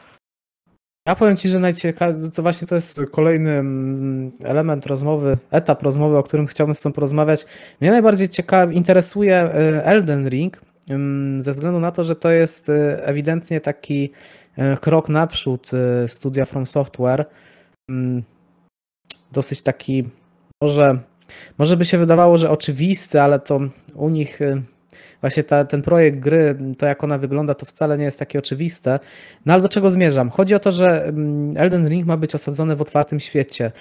[1.09, 6.17] Ja powiem Ci, że najciekawsze, to właśnie to jest kolejny mm, element rozmowy, etap rozmowy,
[6.17, 7.47] o którym chciałbym z Tobą porozmawiać.
[7.81, 10.61] Mnie najbardziej ciekawi, interesuje e, Elden Ring,
[10.91, 14.13] ym, ze względu na to, że to jest e, ewidentnie taki
[14.57, 15.71] e, krok naprzód
[16.07, 17.27] studia From Software.
[17.91, 18.23] Ym,
[19.33, 20.09] Dosyć taki,
[20.63, 20.99] może,
[21.59, 23.61] może by się wydawało, że oczywisty, ale to
[23.95, 24.63] u nich e,
[25.21, 29.01] właśnie ta, ten projekt gry, to jak ona wygląda, to wcale nie jest takie oczywiste.
[29.47, 30.31] No ale do czego zmierzam?
[30.31, 33.73] Chodzi o to, że mm, Elden Ring ma być osadzony w otwartym świecie.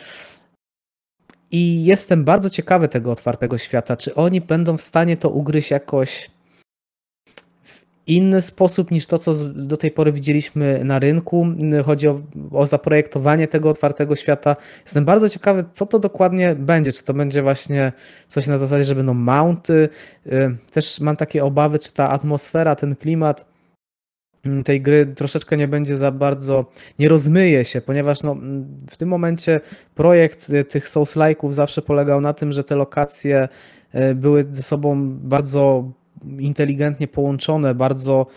[1.51, 3.97] I jestem bardzo ciekawy tego otwartego świata.
[3.97, 6.29] Czy oni będą w stanie to ugryźć jakoś
[8.15, 11.47] inny sposób niż to, co do tej pory widzieliśmy na rynku?
[11.85, 12.21] Chodzi o,
[12.51, 14.55] o zaprojektowanie tego otwartego świata.
[14.83, 16.91] Jestem bardzo ciekawy, co to dokładnie będzie.
[16.91, 17.91] Czy to będzie właśnie
[18.27, 19.89] coś na zasadzie, że będą mounty?
[20.71, 23.45] Też mam takie obawy, czy ta atmosfera, ten klimat
[24.45, 26.65] mm, tej gry troszeczkę nie będzie za bardzo,
[26.99, 29.61] nie rozmyje się, ponieważ no, mm, w tym momencie
[29.95, 33.49] projekt y, tych Souls-like'ów zawsze polegał na tym, że te lokacje
[33.95, 35.91] y, były ze sobą bardzo
[36.39, 38.27] inteligentnie połączone, bardzo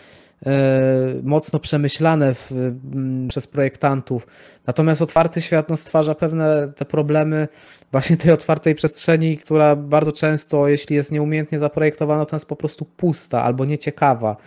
[0.45, 0.51] e,
[1.23, 4.27] mocno przemyślane w, mm, przez projektantów.
[4.67, 7.47] Natomiast otwarty świat no, stwarza pewne te problemy
[7.91, 12.85] właśnie tej otwartej przestrzeni, która bardzo często, jeśli jest nieumiejętnie zaprojektowana, to jest po prostu
[12.85, 14.37] pusta albo nieciekawa.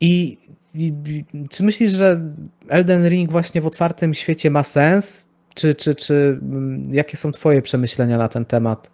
[0.00, 0.38] I,
[0.74, 0.92] i
[1.50, 2.20] czy myślisz, że
[2.68, 5.26] Elden Ring właśnie w otwartym świecie ma sens?
[5.54, 8.90] Czy, czy, czy mm, jakie są Twoje przemyślenia na ten temat?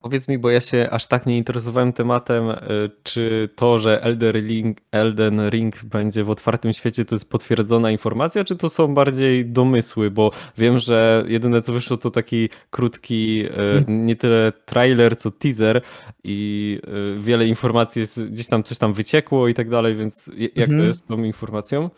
[0.00, 2.56] Powiedz mi, bo ja się aż tak nie interesowałem tematem, y,
[3.02, 8.44] czy to, że Elden Ring, Elden Ring będzie w otwartym świecie, to jest potwierdzona informacja,
[8.44, 13.84] czy to są bardziej domysły, bo wiem, że jedyne co wyszło to taki krótki, y,
[13.88, 15.82] nie tyle trailer, co teaser
[16.24, 16.80] i
[17.16, 20.74] y, wiele informacji jest, gdzieś tam coś tam wyciekło i tak dalej, więc jak to
[20.74, 20.84] Mhm.
[20.84, 21.90] jest z tą informacją?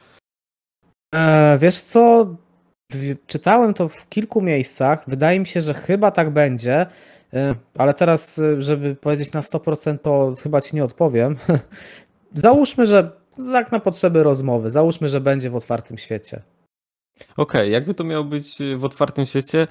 [1.14, 2.26] E, wiesz co?
[3.26, 5.05] Czytałem to w kilku miejscach.
[5.07, 6.87] Wydaje mi się, że chyba tak będzie,
[7.35, 11.37] e, ale teraz, e, żeby powiedzieć na 100%, to chyba ci nie odpowiem.
[12.35, 13.12] Załóżmy, że
[13.53, 16.42] tak na potrzeby rozmowy, załóżmy, że będzie w otwartym świecie.
[17.37, 19.68] Okej, jakby to miało być w otwartym świecie,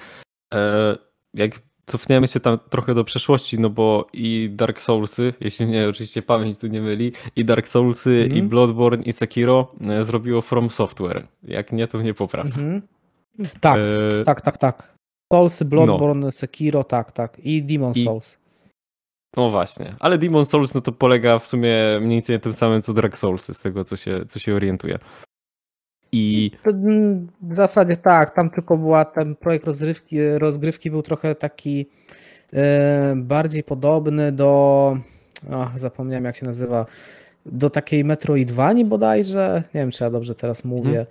[0.54, 0.96] e,
[1.34, 1.50] jak
[1.86, 6.58] cofniemy się tam trochę do przeszłości, no bo i Dark Soulsy, jeśli mnie oczywiście pamięć
[6.58, 8.48] tu nie myli, i Dark Soulsy, i Mhm.
[8.48, 11.26] Bloodborne, i Sekiro zrobiło From Software.
[11.42, 12.46] Jak nie, to mnie popraw.
[12.46, 12.82] Mhm.
[13.60, 14.94] Tak, E, tak, tak, tak.
[15.32, 17.38] Soulsy, Bloodborne, Sekiro, tak, tak.
[17.38, 18.38] I Demon I- Souls.
[19.36, 22.82] No właśnie, ale Demon Souls no to polega w sumie mniej więcej na tym samym
[22.82, 24.98] co Dark Soulsy, z tego co się, co się orientuję.
[26.12, 31.86] I Mm, W zasadzie tak, tam tylko była ten projekt rozgrywki, rozgrywki był trochę taki
[32.52, 34.96] e, bardziej podobny do,
[35.52, 36.86] ach, zapomniałem jak się nazywa,
[37.46, 41.06] do takiej Metroidvanii bodajże, nie wiem czy ja dobrze teraz mówię, e,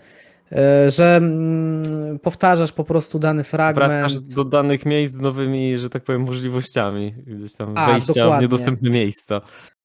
[0.87, 3.89] że mm, powtarzasz po prostu dany fragment.
[3.91, 8.15] wracasz do danych miejsc z nowymi, że tak powiem, możliwościami, gdzieś tam Tak, wejścia w
[8.15, 8.41] dokładnie.
[8.41, 9.41] niedostępne miejsca.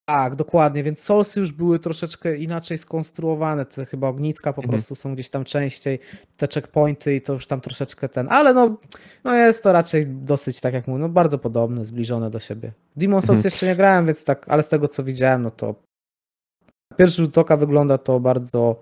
[0.09, 4.71] Tak, dokładnie, więc Soulsy już były troszeczkę inaczej skonstruowane, te chyba ogniska po Mhm.
[4.79, 5.99] prostu są gdzieś tam częściej,
[6.37, 8.77] te checkpointy i to już tam troszeczkę ten, ale no,
[9.25, 12.73] no jest to raczej dosyć, tak jak mówię, no bardzo podobne, zbliżone do siebie.
[12.97, 13.45] Demon Souls Mhm.
[13.45, 15.75] jeszcze nie grałem, więc tak, ale z tego co widziałem, no to
[16.97, 18.81] pierwszy rzut oka wygląda to bardzo,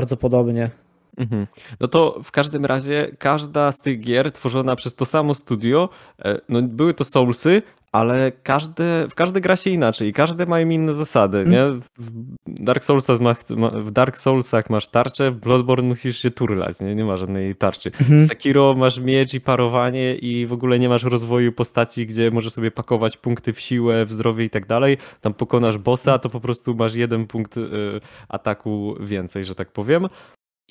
[0.00, 0.70] bardzo podobnie.
[1.16, 1.46] Mhm.
[1.80, 5.88] No to w każdym razie każda z tych gier tworzona przez to samo studio,
[6.24, 7.62] e, no były to Soulsy,
[7.94, 11.62] ale każde, w każde gra się inaczej i każde mają inne zasady, nie?
[11.98, 12.10] W
[12.46, 13.34] Dark Soulsach, ma,
[13.70, 16.94] w Dark Soulsach masz tarczę, w Bloodborne musisz się turlać, nie?
[16.94, 17.90] Nie ma żadnej tarczy.
[17.90, 18.20] W Mhm.
[18.20, 22.70] Sekiro masz miecz i parowanie i w ogóle nie masz rozwoju postaci, gdzie możesz sobie
[22.70, 24.98] pakować punkty w siłę, w zdrowie i tak dalej.
[25.20, 30.08] Tam pokonasz bossa, to po prostu masz jeden punkt y, ataku więcej, że tak powiem.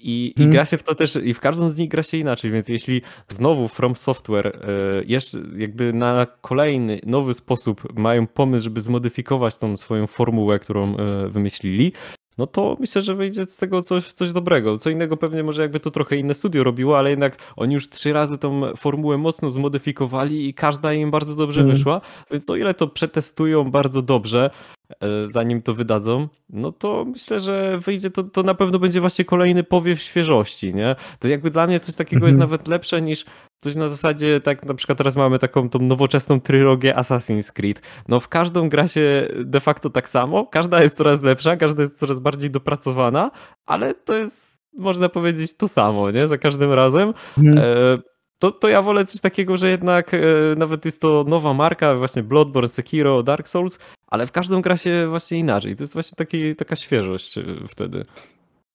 [0.04, 0.50] I, I Mhm.
[0.52, 3.02] gra się w to też, i w każdą z nich gra się inaczej, więc jeśli
[3.28, 9.78] znowu From Software y, jeszcze jakby na kolejny, nowy sposób mają pomysł, żeby zmodyfikować tą
[9.78, 11.94] swoją formułę, którą y, wymyślili,
[12.38, 14.78] no to myślę, że wyjdzie z tego coś, coś dobrego.
[14.78, 18.14] Co innego pewnie może jakby to trochę inne studio robiło, ale jednak oni już trzy
[18.14, 21.74] razy tą formułę mocno zmodyfikowali i każda im bardzo dobrze Mm.
[21.74, 24.83] wyszła, więc o ile to przetestują bardzo dobrze, e,
[25.26, 29.64] zanim to wydadzą, no to myślę, że wyjdzie to, to na pewno będzie właśnie kolejny
[29.64, 30.96] powiew świeżości, nie?
[31.20, 32.52] To jakby dla mnie coś takiego jest Mhm.
[32.52, 33.26] nawet lepsze niż
[33.60, 37.82] coś na zasadzie, tak na przykład teraz mamy taką tą nowoczesną trylogię Assassin's Creed.
[38.08, 42.00] No w każdą gra się de facto tak samo, każda jest coraz lepsza, każda jest
[42.00, 43.32] coraz bardziej dopracowana,
[43.66, 46.28] ale to jest, można powiedzieć, to samo, nie?
[46.28, 47.14] Za każdym razem.
[47.38, 47.58] Mhm.
[47.58, 47.64] E,
[48.44, 50.18] to, to ja wolę coś takiego, że jednak e,
[50.58, 54.76] nawet jest to nowa marka, właśnie Bloodborne, Sekiro, Dark Souls, ale w każdą gra
[55.10, 55.76] właśnie inaczej.
[55.76, 58.06] To jest właśnie taki, taka świeżość e, wtedy.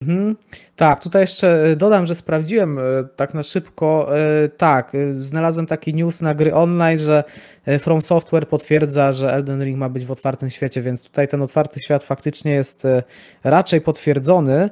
[0.03, 0.37] Mhm.
[0.77, 2.83] Tak, tutaj jeszcze e, dodam, że sprawdziłem e,
[3.17, 4.09] tak na szybko.
[4.57, 7.25] Tak, znalazłem taki news na gry online, że
[7.81, 11.81] From Software potwierdza, że Elden Ring ma być w otwartym świecie, więc tutaj ten otwarty
[11.81, 12.83] świat faktycznie jest
[13.45, 14.71] raczej potwierdzony.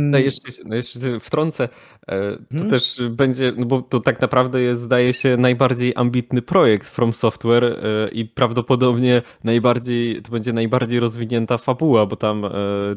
[0.00, 1.64] No jeszcze, no jeszcze wtrącę,
[2.08, 2.70] e, to Mhm.
[2.70, 7.64] też będzie, no bo to tak naprawdę jest, zdaje się, najbardziej ambitny projekt From Software
[7.64, 12.50] e, i prawdopodobnie najbardziej, to będzie najbardziej rozwinięta fabuła, bo tam e,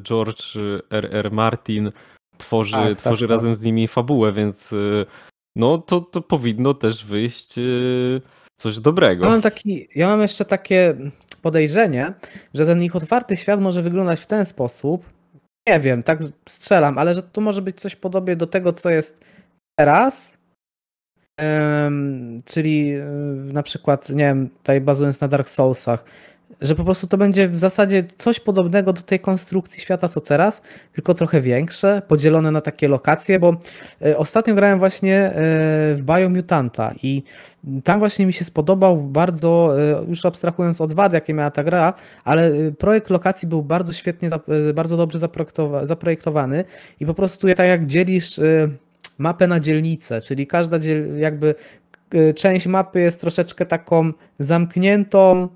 [0.03, 0.43] George
[0.89, 1.31] R.R.
[1.31, 1.91] Martin
[2.37, 3.35] tworzy, Tak, tak, tworzy tak.
[3.35, 4.75] razem z nimi fabułę, więc
[5.55, 7.53] no to, to powinno też wyjść
[8.55, 9.25] coś dobrego.
[9.25, 10.95] Ja mam, taki, ja mam jeszcze takie
[11.41, 12.13] podejrzenie,
[12.53, 15.12] że ten ich otwarty świat może wyglądać w ten sposób.
[15.67, 19.25] Nie wiem, tak strzelam, ale że to może być coś podobnie do tego, co jest
[19.79, 20.37] teraz.
[22.45, 23.05] Czyli e,
[23.53, 26.05] na przykład, nie wiem, tutaj bazując na Dark Soulsach,
[26.61, 30.61] że po prostu to będzie w zasadzie coś podobnego do tej konstrukcji świata, co teraz,
[30.93, 33.55] tylko trochę większe, podzielone na takie lokacje, bo
[34.05, 35.33] e, ostatnio grałem właśnie e,
[35.95, 37.23] w Biomutanta i
[37.83, 41.93] tam właśnie mi się spodobał bardzo, e, już abstrahując od wad, jakie miała ta gra,
[42.23, 44.29] ale projekt lokacji był bardzo świetnie,
[44.73, 46.63] bardzo dobrze zaprojektowa- zaprojektowany
[46.99, 48.39] i po prostu tak jak dzielisz
[49.17, 50.79] mapę na dzielnice, czyli każda
[51.17, 51.55] jakby
[52.35, 55.49] część mapy jest troszeczkę taką zamkniętą,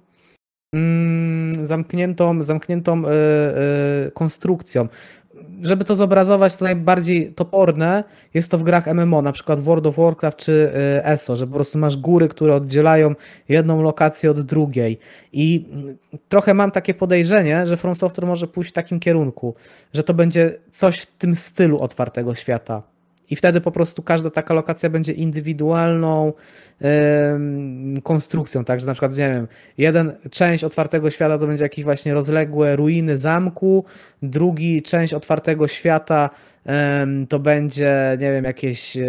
[1.64, 4.88] zamkniętą, zamkniętą e, e, konstrukcją.
[5.62, 8.04] Żeby to zobrazować, to najbardziej toporne
[8.34, 11.54] jest to w grach MMO, na przykład World of Warcraft czy e, ESO, że po
[11.54, 13.16] prostu masz góry, które oddzielają
[13.50, 15.00] jedną lokację od drugiej.
[15.34, 15.98] I mm,
[16.30, 19.56] trochę mam takie podejrzenie, że From Software może pójść w takim kierunku,
[19.94, 22.97] że to będzie coś w tym stylu otwartego świata.
[23.30, 26.34] I wtedy po prostu każda taka lokacja będzie indywidualną
[26.82, 31.86] em, konstrukcją, tak, że na przykład, nie wiem, jeden część otwartego świata to będzie jakieś
[31.86, 33.86] właśnie rozległe ruiny zamku,
[34.22, 36.30] drugi część otwartego świata
[36.66, 39.06] em, to będzie, nie wiem, jakieś e,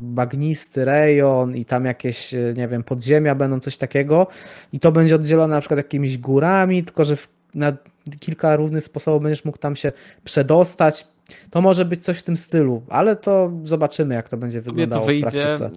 [0.00, 4.26] bagnisty rejon i tam jakieś, e, nie wiem, podziemia będą, coś takiego
[4.72, 7.72] i to będzie oddzielone na przykład jakimiś górami, tylko że w, na
[8.20, 9.92] kilka różnych sposobów będziesz mógł tam się
[10.24, 11.06] przedostać.
[11.50, 14.74] To może być coś w tym stylu, ale to zobaczymy, jak to będzie W sumie
[14.74, 15.70] wyglądało to w wyjdzie, praktyce.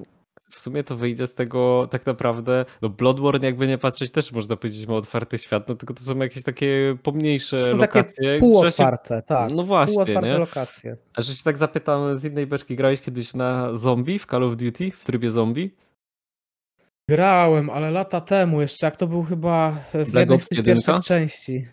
[0.52, 4.56] w sumie to wyjdzie z tego tak naprawdę, no Bloodborne jakby nie patrzeć też można
[4.56, 8.34] powiedzieć ma otwarty świat, no tylko to są jakieś takie pomniejsze To są takie lokacje.
[8.34, 9.52] się- półotwarte, tak.
[9.52, 10.38] No właśnie, Półotwarte nie?
[10.38, 10.98] lokacje.
[11.16, 14.56] A że się tak zapytam z innej beczki, grałeś kiedyś na zombie w Call of
[14.56, 15.76] Duty, w trybie zombie?
[17.10, 20.76] Grałem, ale lata temu jeszcze, jak to był chyba w Black jednej z tych 1?
[20.76, 21.68] pierwszych części.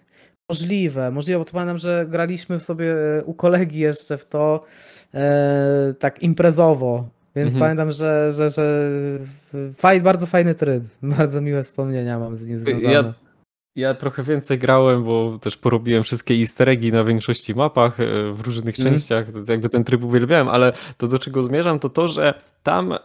[0.51, 4.65] Możliwe, możliwe, bo to pamiętam, że graliśmy sobie e, u kolegi jeszcze w to
[5.15, 7.61] e, tak imprezowo, więc Mhm.
[7.61, 8.91] pamiętam, że, że, że
[9.77, 10.85] faj, bardzo fajny tryb,
[11.19, 12.93] bardzo miłe wspomnienia mam z nim związane.
[12.93, 13.15] Ja,
[13.81, 18.41] ja trochę więcej grałem, bo też porobiłem wszystkie easter eggi na większości mapach e, w
[18.41, 18.95] różnych Mhm.
[18.95, 22.99] częściach, jakby ten tryb uwielbiałem, ale to do czego zmierzam to to, że tam e,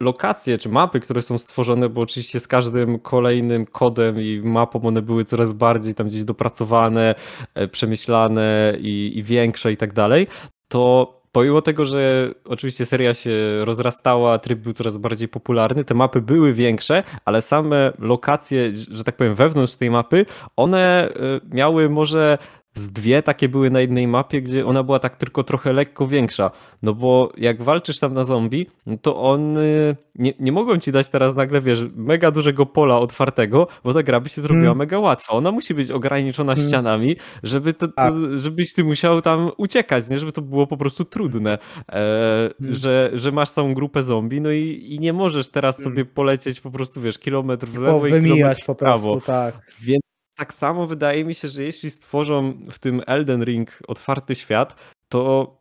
[0.00, 5.02] lokacje czy mapy, które są stworzone, bo oczywiście z każdym kolejnym kodem i mapą one
[5.02, 7.14] były coraz bardziej tam gdzieś dopracowane,
[7.54, 10.26] e, przemyślane i, i większe i tak dalej,
[10.68, 16.20] to pomimo tego, że oczywiście seria się rozrastała, tryb był coraz bardziej popularny, te mapy
[16.20, 22.38] były większe, ale same lokacje, że tak powiem, wewnątrz tej mapy, one y, miały może
[22.78, 26.50] z dwie takie były na jednej mapie, gdzie ona była tak tylko trochę lekko większa.
[26.82, 30.92] No bo jak walczysz tam na zombie, no to on y, nie, nie mogą ci
[30.92, 34.78] dać teraz nagle, wiesz, mega dużego pola otwartego, bo ta gra by się zrobiła Mm.
[34.78, 35.32] mega łatwa.
[35.32, 36.66] Ona musi być ograniczona Mm.
[36.68, 38.14] ścianami, żeby to, to, Tak.
[38.34, 40.18] żebyś ty musiał tam uciekać, nie?
[40.18, 41.58] Żeby to było po prostu trudne,
[41.92, 45.90] e, że, że masz całą grupę zombie, no i, i nie możesz teraz Mm.
[45.90, 49.12] sobie polecieć po prostu, wiesz, kilometr w lewo i kilometr po w prawo.
[49.12, 49.54] prostu, tak.
[49.82, 50.02] Więc
[50.36, 54.76] tak samo wydaje mi się, że jeśli stworzą w tym Elden Ring otwarty świat,
[55.08, 55.56] to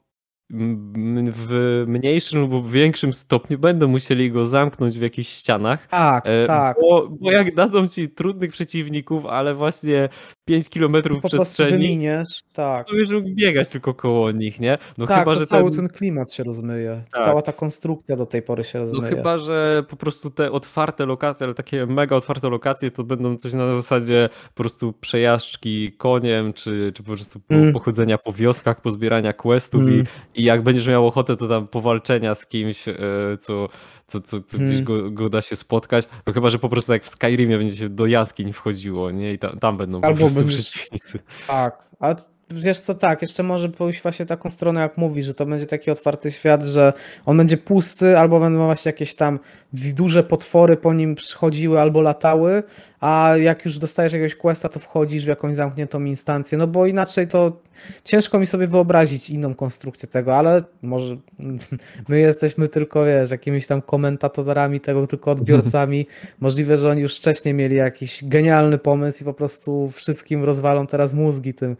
[0.50, 5.88] w mniejszym lub większym stopniu będą musieli go zamknąć w jakichś ścianach.
[5.88, 6.78] Tak, e, tak.
[6.82, 10.10] Bo, bo jak dadzą ci trudnych przeciwników, ale właśnie
[10.46, 12.88] 5 kilometrów Po przestrzeni, wyminiesz, tak.
[12.88, 14.78] to już biegać tylko koło nich, nie?
[14.98, 17.04] No tak, chyba, że cały ten, ten klimat się rozmyje.
[17.12, 17.24] Tak.
[17.24, 19.16] Cała ta konstrukcja do tej pory się no rozmyje.
[19.16, 23.54] chyba, że po prostu te otwarte lokacje, ale takie mega otwarte lokacje, to będą coś
[23.54, 27.74] na zasadzie po prostu przejażdżki koniem, czy, czy po prostu po, Mm.
[27.74, 30.06] pochodzenia po wioskach, pozbierania questów i, Mm.
[30.36, 32.94] i jak będziesz miał ochotę, to tam powalczenia z kimś, e,
[33.40, 33.68] co,
[34.08, 34.84] co, co, co gdzieś Mm.
[34.84, 36.06] go, go da się spotkać.
[36.24, 39.34] To chyba, że po prostu jak w Skyrimie będzie się do jaskiń wchodziło, nie?
[39.34, 41.20] I tam, tam będą po Albo prostu będziesz- przeciwnicy.
[41.48, 42.16] Tak, ale
[42.50, 45.92] wiesz co, tak, jeszcze może pójść właśnie taką stronę, jak mówisz, że to będzie taki
[45.92, 46.94] otwarty świat, że
[47.26, 49.40] on będzie pusty, albo będą właśnie jakieś tam
[49.74, 52.64] duże potwory po nim przychodziły albo latały,
[53.00, 57.28] a jak już dostajesz jakiegoś questa, to wchodzisz w jakąś zamkniętą instancję, no bo inaczej
[57.28, 57.62] to
[58.04, 61.18] ciężko mi sobie wyobrazić inną konstrukcję tego, ale może
[62.10, 66.08] my jesteśmy tylko, wiesz, jakimiś tam komentatorami tego, tylko odbiorcami.
[66.40, 71.14] Możliwe, że oni już wcześniej mieli jakiś genialny pomysł i po prostu wszystkim rozwalą teraz
[71.14, 71.78] mózgi tym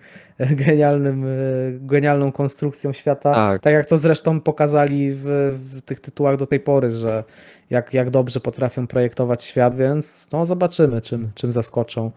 [0.56, 1.28] genialnym, e,
[1.72, 3.34] genialną konstrukcją świata.
[3.34, 3.62] Tak.
[3.62, 5.24] Tak jak to zresztą pokazali w,
[5.72, 7.24] w tych tytułach do tej pory, że
[7.70, 12.12] jak, jak dobrze potrafią projektować świat, więc no zobaczymy, czym, czym zaskoczą.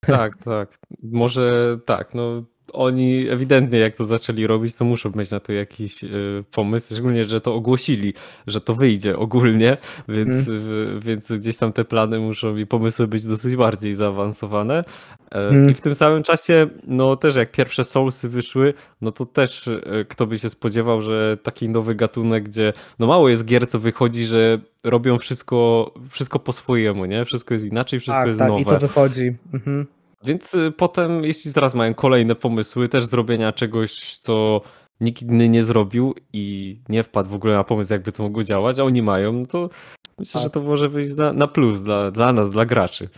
[0.00, 0.68] Tak, tak.
[1.02, 6.04] Może tak, no oni ewidentnie jak to zaczęli robić, to muszą mieć na to jakiś
[6.04, 8.14] y, pomysł, szczególnie, że to ogłosili,
[8.46, 9.76] że to wyjdzie ogólnie,
[10.08, 14.84] więc, w, więc gdzieś tam te plany muszą i pomysły być dosyć bardziej zaawansowane.
[15.30, 15.70] E, Mm.
[15.70, 20.04] I w tym samym czasie, no też jak pierwsze Soulsy wyszły, no to też e,
[20.08, 24.24] kto by się spodziewał, że taki nowy gatunek, gdzie no mało jest gier, co wychodzi,
[24.24, 27.24] że robią wszystko, wszystko po swojemu, nie?
[27.24, 28.62] Wszystko jest inaczej, wszystko tak, jest tak, nowe.
[28.62, 29.36] i to wychodzi.
[29.54, 29.86] Mhm.
[30.24, 34.60] Więc y, potem, jeśli teraz mają kolejne pomysły, też zrobienia czegoś, co
[35.00, 38.78] nikt inny nie zrobił i nie wpadł w ogóle na pomysł, jakby to mogło działać,
[38.78, 39.70] a oni mają, no to
[40.18, 40.42] myślę, Tak.
[40.42, 43.08] że to może wyjść na, na plus dla, dla nas, dla graczy.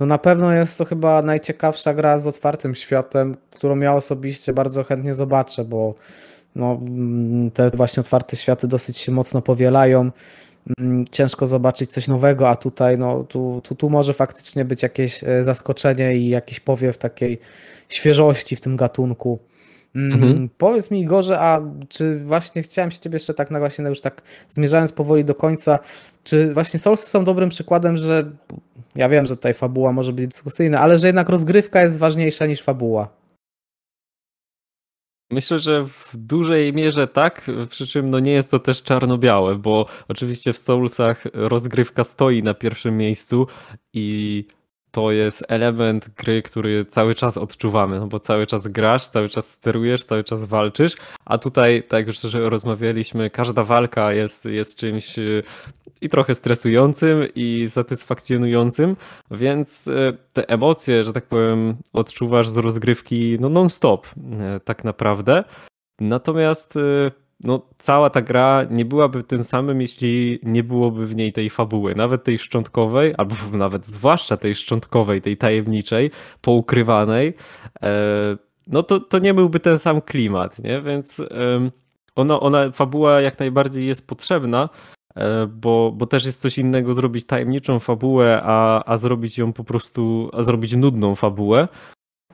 [0.00, 4.84] No na pewno jest to chyba najciekawsza gra z otwartym światem, którą ja osobiście bardzo
[4.84, 5.94] chętnie zobaczę, bo
[6.54, 10.10] no, mm, te właśnie otwarte światy dosyć się mocno powielają.
[10.78, 15.24] Mm, Ciężko zobaczyć coś nowego, a tutaj, no, tu, tu, tu może faktycznie być jakieś
[15.24, 17.38] e, zaskoczenie i jakiś powiew takiej
[17.88, 19.38] świeżości w tym gatunku.
[19.96, 20.48] Mm, Mhm.
[20.58, 24.22] Powiedz mi, Igorze, a czy właśnie chciałem się ciebie jeszcze tak na właśnie już tak
[24.48, 25.78] zmierzając powoli do końca,
[26.24, 28.30] czy właśnie Soulsy są dobrym przykładem, że
[28.96, 32.62] ja wiem, że tutaj fabuła może być dyskusyjna, ale że jednak rozgrywka jest ważniejsza niż
[32.62, 33.08] fabuła.
[35.30, 39.86] Myślę, że w dużej mierze tak, przy czym no nie jest to też czarno-białe, bo
[40.08, 43.46] oczywiście w Soulsach rozgrywka stoi na pierwszym miejscu
[43.92, 44.44] i
[44.90, 49.50] to jest element gry, który cały czas odczuwamy, no bo cały czas grasz, cały czas
[49.50, 55.16] sterujesz, cały czas walczysz, a tutaj, tak już rozmawialiśmy, każda walka jest, jest czymś
[56.00, 58.96] i trochę stresującym i satysfakcjonującym,
[59.30, 64.10] więc y, te emocje, że tak powiem, odczuwasz z rozgrywki no non-stop y,
[64.64, 65.44] tak naprawdę.
[66.00, 66.74] Natomiast
[67.40, 71.94] no, cała ta gra nie byłaby tym samym, jeśli nie byłoby w niej tej fabuły,
[71.94, 77.34] nawet tej szczątkowej, albo nawet zwłaszcza tej szczątkowej, tej tajemniczej, poukrywanej,
[77.82, 78.36] e,
[78.66, 80.80] no to, to nie byłby ten sam klimat, nie?
[80.80, 81.22] Więc
[82.16, 84.95] ona, ona, fabuła jak najbardziej jest potrzebna, e,
[85.48, 90.30] bo, bo też jest coś innego zrobić tajemniczą fabułę, a, a zrobić ją po prostu,
[90.32, 91.68] a zrobić nudną fabułę.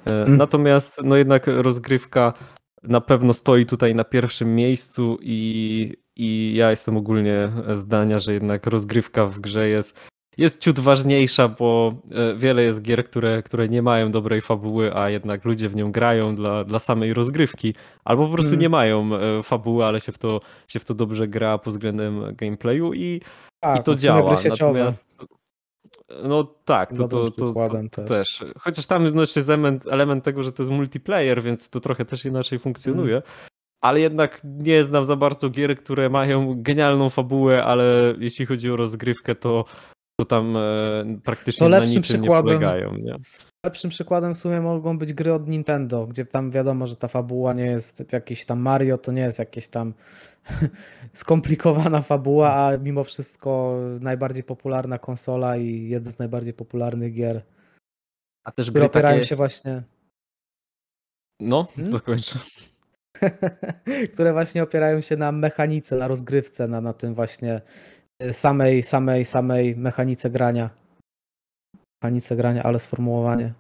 [0.05, 0.37] Mm.
[0.37, 2.33] Natomiast no jednak rozgrywka
[2.83, 8.67] na pewno stoi tutaj na pierwszym miejscu i, i ja jestem ogólnie zdania, że jednak
[8.67, 13.83] rozgrywka w grze jest, jest ciut ważniejsza, bo e, wiele jest gier, które, które nie
[13.83, 17.75] mają dobrej fabuły, a jednak ludzie w nią grają dla, dla samej rozgrywki,
[18.05, 18.61] albo po prostu mm.
[18.61, 22.35] nie mają e, fabuły, ale się w, to, się w to dobrze gra pod względem
[22.37, 23.21] gameplayu i,
[23.61, 24.35] tak, i to działa.
[24.49, 25.17] Natomiast
[26.25, 27.55] no tak, to, to, to,
[27.91, 28.45] to, też.
[28.59, 32.25] Chociaż tam jeszcze jest element, element tego, że to jest multiplayer, więc to trochę też
[32.25, 33.15] inaczej funkcjonuje.
[33.17, 33.29] Mm.
[33.81, 38.77] Ale jednak nie znam za bardzo gier, które mają genialną fabułę, ale jeśli chodzi o
[38.77, 39.65] rozgrywkę, to,
[40.21, 42.97] to tam e, praktycznie na niczym nie polegają.
[42.97, 43.17] Nie?
[43.67, 47.53] Lepszym przykładem w sumie mogą być gry od Nintendo, gdzie tam wiadomo, że ta fabuła
[47.53, 49.95] nie jest jakiś tam Mario, to nie jest jakieś tam
[51.13, 57.43] skomplikowana fabuła, a mimo wszystko najbardziej popularna konsola i jeden z najbardziej popularnych gier.
[58.45, 59.29] A też gry opierają takie...
[59.29, 59.83] się właśnie.
[61.41, 61.93] No, hmm?
[61.93, 62.39] dokończę.
[64.13, 67.61] które właśnie opierają się na mechanice, na rozgrywce, na, na tym właśnie
[68.33, 70.71] samej, samej, samej mechanice grania.
[72.03, 73.53] Mechanice grania, ale sformułowanie.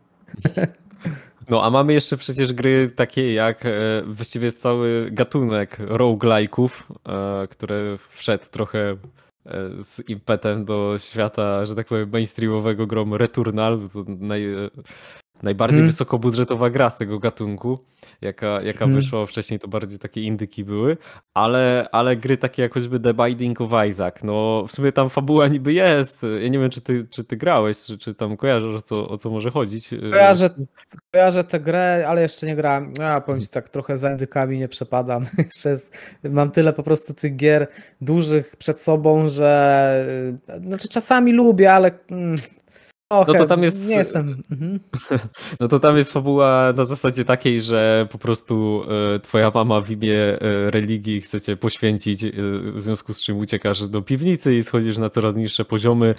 [1.48, 3.70] No a mamy jeszcze przecież gry takie jak e,
[4.06, 6.68] właściwie cały gatunek roguelike'ów,
[7.08, 8.96] e, które wszedł trochę e,
[9.82, 14.46] z impetem do świata, że tak powiem, mainstreamowego grom Returnal, to naj,
[15.42, 15.90] najbardziej hmm.
[15.90, 17.78] wysokobudżetowa gra z tego gatunku
[18.23, 18.97] jaka, jaka hmm.
[18.97, 20.97] wyszła wcześniej, to bardziej takie indyki były,
[21.35, 25.49] ale, ale gry takie jak choćby The Binding of Isaac, no w sumie tam fabuła
[25.49, 28.83] niby jest, ja nie wiem czy ty, czy ty grałeś, czy, czy tam kojarzysz o
[28.83, 29.91] co, o co może chodzić.
[30.11, 30.51] Kojarzę,
[31.12, 34.68] kojarzę tę grę, ale jeszcze nie grałem, ja powiem ci tak trochę za indykami nie
[34.68, 35.27] przepadam,
[35.64, 35.93] jest,
[36.25, 37.68] mam tyle po prostu tych gier
[38.01, 41.91] dużych przed sobą, że znaczy czasami lubię, ale
[43.12, 43.88] mm, no to tam jest.
[43.88, 44.42] Nie jestem.
[44.50, 44.80] Mhm.
[45.60, 48.84] No to tam jest fabuła na zasadzie takiej, że po prostu
[49.14, 50.38] e, twoja mama w imię e,
[50.70, 52.30] religii chce cię poświęcić, e,
[52.74, 56.14] w związku z czym uciekasz do piwnicy i schodzisz na coraz niższe poziomy.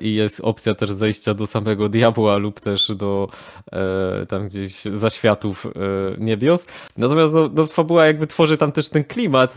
[0.00, 3.28] I jest opcja też zejścia do samego diabła lub też do
[4.28, 5.66] tam gdzieś zaświatów
[6.18, 6.66] niebios.
[6.96, 9.54] Natomiast no, no, fabuła jakby tworzy tam też ten klimat,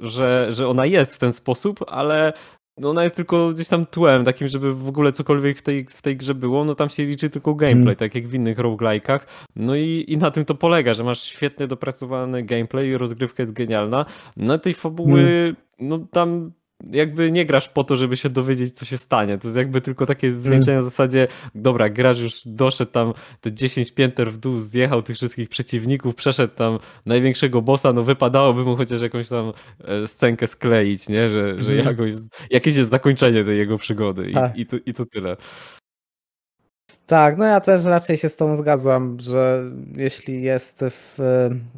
[0.00, 2.32] że, że ona jest w ten sposób, ale
[2.78, 6.02] no ona jest tylko gdzieś tam tłem, takim, żeby w ogóle cokolwiek w tej, w
[6.02, 7.96] tej grze było, no tam się liczy tylko gameplay, mm.
[7.96, 9.20] tak jak w innych roguelike'ach.
[9.56, 13.52] No i, i na tym to polega, że masz świetnie dopracowany gameplay i rozgrywka jest
[13.52, 14.06] genialna.
[14.36, 15.56] No tej fabuły, mm.
[15.78, 16.52] no tam
[16.90, 19.38] jakby nie grasz po to, żeby się dowiedzieć, co się stanie.
[19.38, 23.92] To jest jakby tylko takie zwieńczenie w zasadzie, dobra, grasz już doszedł tam te 10
[23.92, 29.02] pięter w dół, zjechał tych wszystkich przeciwników, przeszedł tam największego bossa, no wypadałoby mu chociaż
[29.02, 29.52] jakąś tam
[29.84, 31.28] e, scenkę skleić, nie?
[31.28, 31.86] Że, że mhm.
[31.86, 32.12] jakoś,
[32.50, 34.56] jakieś jest zakończenie tej jego przygody i, tak.
[34.56, 35.36] i, to, i to tyle.
[37.06, 39.62] Tak, no ja też raczej się z tą zgadzam, że
[39.96, 41.20] jeśli jest w,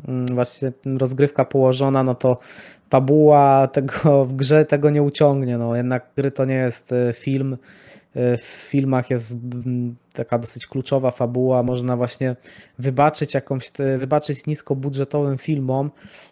[0.09, 2.39] mm, właśnie rozgrywka położona, no to
[2.91, 5.59] fabuła tego w grze tego nie uciągnie.
[5.59, 7.57] No, jednak gry to nie jest e, film.
[8.15, 11.63] E, w filmach jest mm, taka dosyć kluczowa fabuła.
[11.63, 12.37] Można właśnie
[12.79, 15.91] wybaczyć jakąś, wybaczyć niskobudżetowym filmom.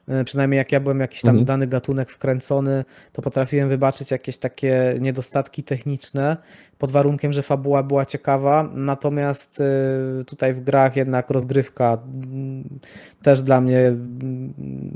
[0.09, 1.45] E, przynajmniej jak ja byłem jakiś tam mhm.
[1.45, 6.37] dany gatunek wkręcony, to potrafiłem wybaczyć jakieś takie niedostatki techniczne
[6.79, 8.71] pod warunkiem, że fabuła była ciekawa.
[8.75, 9.61] Natomiast
[10.21, 11.99] y, tutaj w grach jednak rozgrywka
[13.23, 13.93] też dla mnie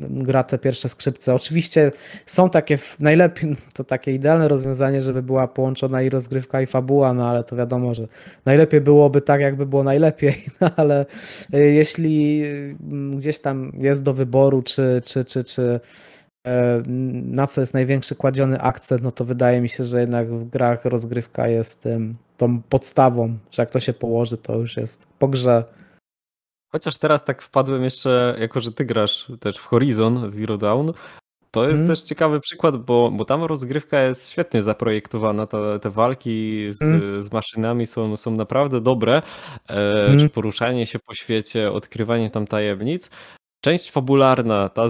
[0.01, 1.35] gra te pierwsze skrzypce.
[1.35, 1.93] Oczywiście
[2.26, 7.28] są takie najlepiej, to takie idealne rozwiązanie, żeby była połączona i rozgrywka i fabuła, no
[7.28, 8.09] ale to wiadomo, że
[8.45, 11.07] najlepiej byłoby tak, jakby było najlepiej, no ale
[11.55, 12.77] y, jeśli y,
[13.16, 15.81] gdzieś tam jest do wyboru, czy, czy, czy, czy
[16.47, 16.83] E,
[17.25, 20.85] na co jest największy kładziony akcent, no to wydaje mi się, że jednak w grach
[20.85, 21.89] rozgrywka jest
[22.37, 25.64] tą podstawą, że jak to się położy, to już jest po grze.
[26.73, 30.91] Chociaż teraz tak wpadłem jeszcze, jako że ty grasz też w Horizon Zero Dawn,
[31.51, 31.88] To jest Mhm.
[31.96, 35.46] też ciekawy przykład, bo, bo tam rozgrywka jest świetnie zaprojektowana.
[35.46, 37.22] Te, te walki z, Mhm.
[37.22, 39.22] z maszynami są, są naprawdę dobre.
[39.68, 40.18] E, Mhm.
[40.18, 43.11] Czy poruszanie się po świecie, odkrywanie tam tajemnic.
[43.64, 44.88] Część fabularna, ta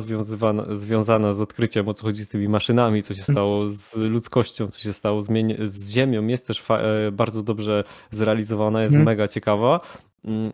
[0.73, 3.35] związana z odkryciem, o co chodzi z tymi maszynami, co się Mhm.
[3.37, 5.29] stało z ludzkością, co się stało z,
[5.65, 9.07] z Ziemią, jest też e, bardzo dobrze zrealizowana, jest Mhm.
[9.07, 9.81] mega ciekawa.
[10.25, 10.53] Mm,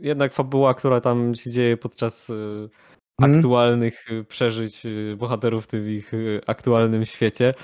[0.00, 2.68] Jednak fabuła, która tam się dzieje podczas e, Mhm.
[3.22, 7.54] Aktualnych y, przeżyć y, bohaterów w tym ich y, aktualnym świecie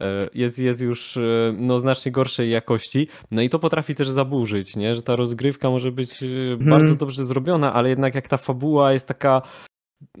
[0.00, 1.18] e, jest, jest już
[1.58, 3.08] no, znacznie gorszej jakości.
[3.30, 4.94] No i to potrafi też zaburzyć, nie?
[4.94, 6.70] że ta rozgrywka może być Mhm.
[6.70, 9.42] bardzo dobrze zrobiona, ale jednak jak ta fabuła jest taka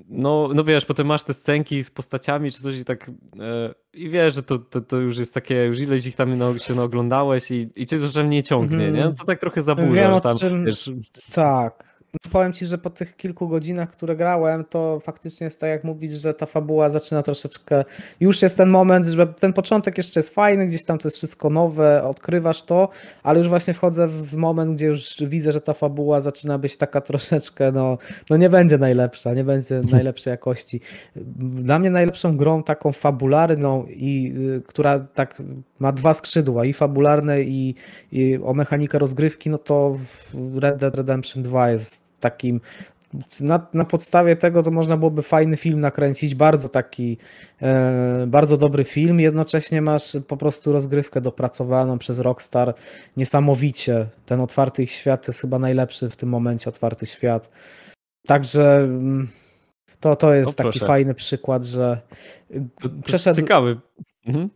[0.08, 3.10] no, no wiesz, potem masz te scenki z postaciami czy coś i tak
[3.40, 6.58] e, i wiesz, że to, to, to już jest takie, już ileś ich tam na,
[6.58, 8.86] się naoglądałeś i, i cię już nie ciągnie, nie?
[8.86, 9.14] Mhm.
[9.14, 10.64] To tak trochę Wiem zaburza, że tam czym.
[10.64, 10.90] wiesz,
[11.32, 11.87] Tak.
[12.24, 15.84] No Powiem ci, że po tych kilku godzinach, które grałem, to faktycznie jest tak jak
[15.84, 17.84] mówić, że ta fabuła zaczyna troszeczkę.
[18.20, 21.50] Już jest ten moment, że ten początek jeszcze jest fajny, gdzieś tam to jest wszystko
[21.50, 22.88] nowe, odkrywasz to,
[23.22, 27.00] ale już właśnie wchodzę w moment, gdzie już widzę, że ta fabuła zaczyna być taka
[27.00, 27.98] troszeczkę, no,
[28.30, 30.80] no nie będzie najlepsza, nie będzie najlepszej jakości.
[31.36, 35.42] Dla mnie najlepszą grą taką fabularną i y, która tak
[35.78, 37.74] ma dwa skrzydła, i fabularne, i,
[38.12, 39.98] i o mechanikę rozgrywki, no to
[40.54, 42.60] Red Dead Redemption 2 jest takim.
[43.40, 47.18] Na, na podstawie tego to można byłoby fajny film nakręcić, bardzo taki,
[47.62, 49.20] e, bardzo dobry film.
[49.20, 52.74] Jednocześnie masz po prostu rozgrywkę dopracowaną przez Rockstar
[53.16, 54.06] niesamowicie.
[54.26, 57.50] Ten otwarty ich świat to jest chyba najlepszy w tym momencie otwarty świat.
[58.26, 59.28] Także mm,
[60.00, 62.00] to, to jest No taki fajny przykład, że
[62.80, 63.36] to, to przeszedł.
[63.40, 63.80] ciekawy.
[64.26, 64.48] Mhm.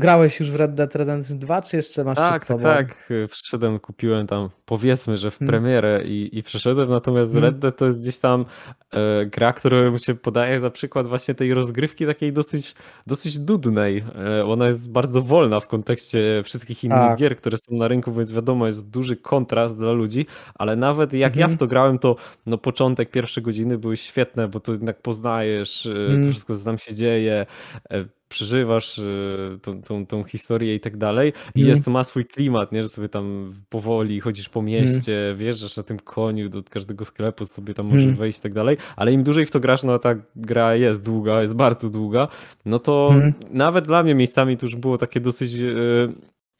[0.00, 2.62] Grałeś już w Red Dead Redemption 2, czy jeszcze masz Tak, przed tak, sobą?
[2.74, 3.10] tak.
[3.10, 5.48] y, Wszedłem, kupiłem tam, powiedzmy, że w Hmm.
[5.50, 7.50] premierę i, i przeszedłem, natomiast Hmm.
[7.50, 8.44] Red Dead to jest gdzieś tam
[8.92, 12.74] e, gra, którą się podaje za przykład właśnie tej rozgrywki takiej dosyć,
[13.06, 14.04] dosyć nudnej.
[14.38, 17.18] E, ona jest bardzo wolna w kontekście wszystkich innych Tak.
[17.18, 21.36] gier, które są na rynku, więc wiadomo, jest duży kontrast dla ludzi, ale nawet jak
[21.36, 21.56] ja Mhm.
[21.56, 25.94] w to grałem, to no początek, pierwsze godziny były świetne, bo to jednak poznajesz, e,
[25.94, 26.30] to Mm.
[26.30, 27.46] wszystko, co tam się dzieje,
[27.90, 29.02] e, przeżywasz e,
[29.62, 31.32] tą, tą, tą historię i tak dalej.
[31.54, 31.70] I Mm.
[31.70, 32.82] jest, ma swój klimat, nie?
[32.82, 37.74] że sobie tam powoli chodzisz po mieście, wjeżdżasz na tym koniu do każdego sklepu, sobie
[37.74, 38.16] tam możesz Mm.
[38.16, 41.42] wejść i tak dalej, ale im dłużej w to grasz, no ta gra jest długa,
[41.42, 42.28] jest bardzo długa,
[42.64, 43.32] no to Mm.
[43.50, 45.66] nawet dla mnie miejscami to już było takie dosyć e,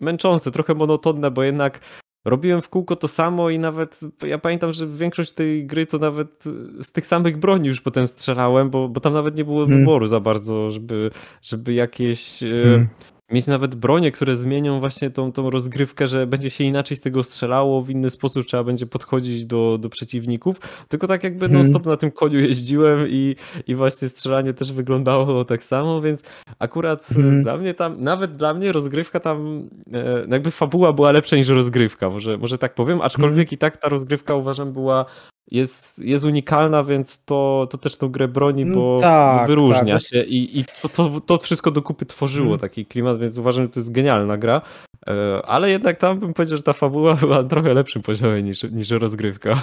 [0.01, 1.81] męczące, trochę monotonne, bo jednak
[2.25, 6.45] robiłem w kółko to samo i nawet ja pamiętam, że większość tej gry to nawet
[6.83, 9.79] z tych samych broni już potem strzelałem, bo, bo tam nawet nie było Mm.
[9.79, 11.11] wyboru za bardzo, żeby,
[11.43, 12.89] żeby jakieś e, Mm.
[13.33, 17.23] Mieć nawet bronie, które zmienią właśnie tą, tą rozgrywkę, że będzie się inaczej z tego
[17.23, 21.63] strzelało, w inny sposób trzeba będzie podchodzić do, do przeciwników, tylko tak jakby Mhm.
[21.63, 26.23] non stop na tym koniu jeździłem i, i właśnie strzelanie też wyglądało tak samo, więc
[26.59, 27.43] akurat Mhm.
[27.43, 31.49] dla mnie tam, nawet dla mnie rozgrywka tam, e, no jakby fabuła była lepsza niż
[31.49, 35.05] rozgrywka, może, może tak powiem, aczkolwiek i tak ta rozgrywka uważam była
[35.51, 40.03] jest, jest unikalna, więc to, to też tą grę broni, Mm, bo, tak, wyróżnia tak.
[40.03, 42.61] się i, i to, to, to wszystko do kupy tworzyło Mhm.
[42.61, 44.63] taki klimat, więc uważam, że to jest genialna gra.
[45.09, 48.63] E, Ale jednak tam bym powiedział, że ta fabuła była na trochę lepszym poziomie niż,
[48.63, 49.63] niż rozgrywka.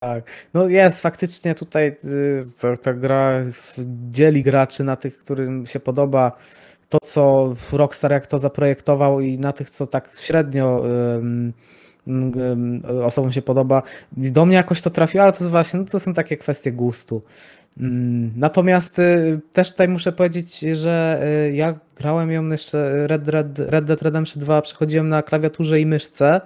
[0.00, 0.30] Tak.
[0.54, 3.32] No jest faktycznie tutaj y, ta, ta gra
[4.10, 6.32] dzieli graczy na tych, którym się podoba
[6.88, 10.82] to, co Rockstar jak to zaprojektował i na tych, co tak średnio
[11.18, 11.52] ym,
[13.04, 13.82] osobom się podoba.
[14.12, 17.22] Do mnie jakoś to trafiło, ale to jest właśnie, no to są takie kwestie gustu.
[17.80, 23.58] Ym, Natomiast y, też tutaj muszę powiedzieć, że y, ja grałem ją jeszcze Red, Red,
[23.58, 26.40] Red Dead Redemption 2, przechodziłem na klawiaturze i myszce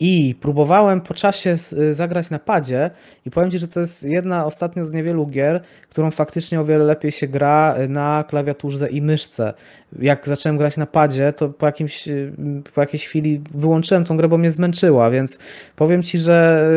[0.00, 2.90] i próbowałem po czasie y, zagrać na padzie
[3.26, 6.84] i powiem Ci, że to jest jedna ostatnio z niewielu gier, którą faktycznie o wiele
[6.84, 9.54] lepiej się gra y, na klawiaturze i myszce.
[9.98, 12.32] Jak zacząłem grać na padzie, to po, jakimś, y,
[12.74, 15.38] po jakiejś chwili wyłączyłem tą grę, bo mnie zmęczyła, więc
[15.76, 16.70] powiem Ci, że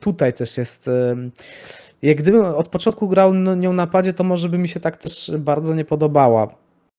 [0.00, 0.90] tutaj też jest...
[2.02, 5.32] Jak gdybym od początku grał nią na padzie, to może by mi się tak też
[5.38, 6.48] bardzo nie podobała.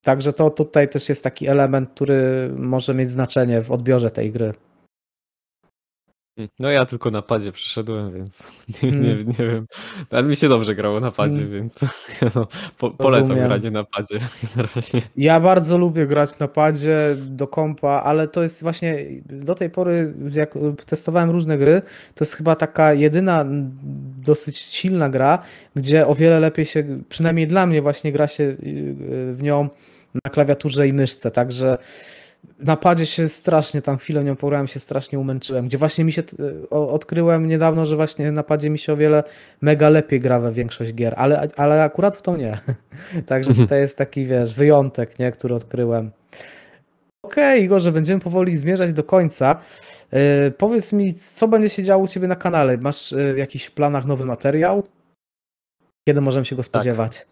[0.03, 4.53] Także to tutaj też jest taki element, który może mieć znaczenie w odbiorze tej gry.
[6.59, 8.43] No ja tylko na padzie przeszedłem, więc
[8.83, 9.27] nie, nie, Mm.
[9.27, 9.65] nie wiem.
[10.11, 11.51] Ale mi się dobrze grało na padzie, Mm.
[11.51, 11.79] więc
[12.35, 13.47] no, po, polecam Rozumiem.
[13.47, 14.19] granie na padzie
[14.55, 15.01] generalnie.
[15.17, 20.13] Ja bardzo lubię grać na padzie do kompa, ale to jest właśnie do tej pory,
[20.31, 20.53] jak
[20.85, 21.81] testowałem różne gry,
[22.15, 23.71] to jest chyba taka jedyna mm,
[24.25, 25.39] dosyć silna gra,
[25.75, 28.55] gdzie o wiele lepiej się, przynajmniej dla mnie właśnie gra się y,
[29.33, 29.69] w nią
[30.25, 31.77] na klawiaturze i myszce, także
[32.59, 36.23] na padzie się strasznie, tam chwilę nią pograłem, się strasznie umęczyłem, gdzie właśnie mi się,
[36.69, 39.23] o- odkryłem niedawno, że właśnie na padzie mi się o wiele
[39.61, 42.57] mega lepiej gra we większość gier, ale, ale akurat w tą nie.
[43.25, 46.11] Także tutaj jest taki, wiesz, wyjątek, nie, który odkryłem.
[47.25, 49.59] Okej, Igorze, będziemy powoli zmierzać do końca.
[50.11, 52.77] Yy, powiedz mi, co będzie się działo u Ciebie na kanale?
[52.77, 54.83] Masz jakiś w planach nowy materiał?
[56.09, 57.25] Kiedy możemy się go spodziewać?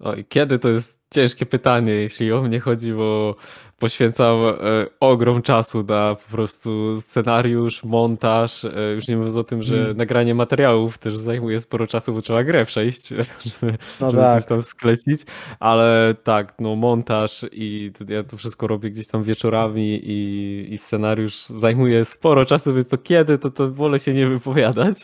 [0.00, 3.36] Oj, kiedy to jest ciężkie pytanie, jeśli o mnie chodzi, bo
[3.78, 4.54] poświęcam e,
[5.00, 9.96] ogrom czasu na po prostu scenariusz, montaż, e, już nie mówiąc o tym, że Mm.
[9.96, 14.40] nagranie materiałów też zajmuje sporo czasu, bo trzeba grę przejść, żeby, No żeby tak.
[14.40, 15.20] coś tam sklecić,
[15.60, 20.78] ale tak, no montaż i to, ja to wszystko robię gdzieś tam wieczorami i, i
[20.78, 24.96] scenariusz zajmuje sporo czasu, więc to kiedy, to, to wolę się nie wypowiadać,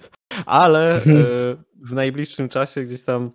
[0.47, 1.25] ale e, Mhm.
[1.83, 3.31] w najbliższym czasie gdzieś tam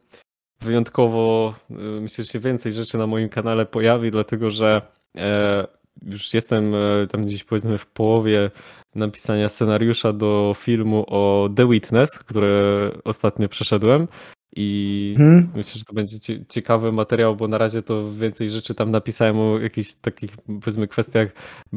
[0.61, 4.81] wyjątkowo y, myślę, że się więcej rzeczy na moim kanale pojawi, dlatego że
[5.17, 5.67] e,
[6.05, 8.51] już jestem e, tam gdzieś powiedzmy w połowie
[8.95, 14.07] napisania scenariusza do filmu o The Witness, które ostatnio przeszedłem
[14.55, 15.49] i Mhm.
[15.55, 19.39] myślę, że to będzie cie- ciekawy materiał, bo na razie to więcej rzeczy tam napisałem
[19.39, 21.29] o jakichś takich powiedzmy kwestiach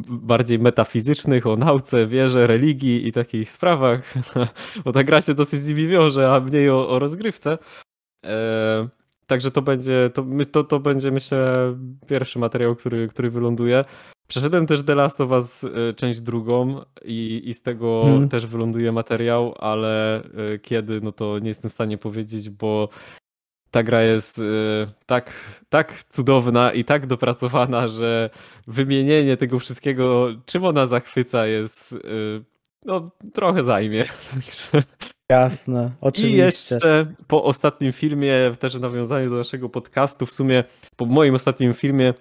[0.09, 4.14] bardziej metafizycznych, o nauce, wierze, religii i takich sprawach,
[4.85, 7.59] bo ta gra się dosyć z nimi wiąże, a mniej o, o rozgrywce.
[8.25, 8.89] E,
[9.27, 11.75] Także to będzie, to, to, to będzie myślę
[12.07, 13.85] pierwszy materiał, który, który wyląduje.
[14.29, 18.29] Przeszedłem też The Last of Us e, część drugą i, i z tego Mhm.
[18.29, 22.89] też wyląduje materiał, ale e, kiedy, no to nie jestem w stanie powiedzieć, bo
[23.70, 24.41] ta gra jest
[25.07, 25.33] tak,
[25.68, 28.31] tak cudowna i tak dopracowana, że
[28.66, 31.99] wymienienie tego wszystkiego, czym ona zachwyca jest,
[32.85, 34.05] no trochę zajmie.
[34.31, 34.85] Także...
[35.33, 36.74] Jasne, I oczywiście.
[36.74, 40.64] jeszcze po ostatnim filmie, też w nawiązaniu do naszego podcastu, w sumie
[40.97, 42.14] po moim ostatnim filmie,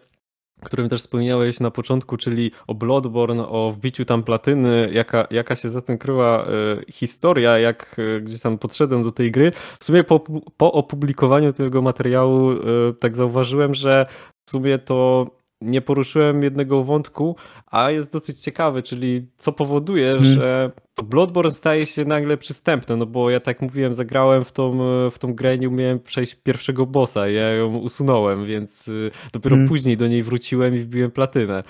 [0.63, 5.69] którym też wspomniałeś na początku, czyli o Bloodborne, o wbiciu tam platyny, jaka, jaka się
[5.69, 6.47] za tym kryła e,
[6.91, 9.51] historia, jak e, gdzieś tam podszedłem do tej gry.
[9.79, 10.19] W sumie po,
[10.57, 12.55] po opublikowaniu tego materiału e,
[12.99, 14.05] tak zauważyłem, że
[14.45, 15.27] w sumie to
[15.61, 17.35] nie poruszyłem jednego wątku,
[17.67, 20.33] a jest dosyć ciekawy, czyli co powoduje, Mhm.
[20.33, 24.77] że to Bloodborne staje się nagle przystępne, no bo ja tak mówiłem, zagrałem w tą,
[25.11, 29.69] w tą grę, nie umiałem przejść pierwszego bossa, ja ją usunąłem, więc y, dopiero Mhm.
[29.69, 31.63] później do niej wróciłem i wbiłem platynę.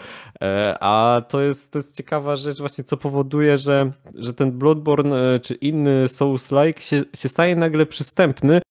[0.44, 5.16] E, A to jest, to jest ciekawa rzecz właśnie, co powoduje, że, że ten Bloodborne
[5.36, 8.62] e, czy inny Souls-like się, się staje nagle przystępny,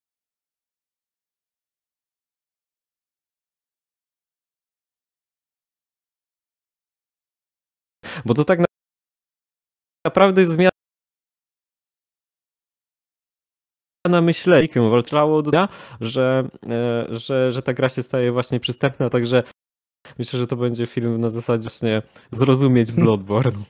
[8.24, 8.66] bo to tak na-
[10.06, 10.70] naprawdę jest zmiana
[14.08, 15.68] na myślenie walczyło do dnia,
[16.00, 19.42] że, e, że, że ta gra się staje właśnie przystępna, także
[20.18, 22.02] myślę, że to będzie film na zasadzie właśnie
[22.32, 23.64] zrozumieć Bloodborne.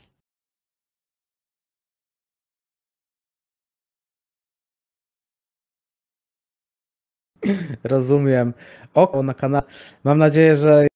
[7.85, 8.55] Rozumiem.
[8.95, 9.67] Oko na kanale.
[10.05, 10.87] Mam nadzieję, że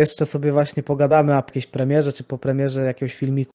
[0.00, 3.52] jeszcze sobie właśnie pogadamy o jakiejś premierze, czy po premierze jakiegoś filmiku.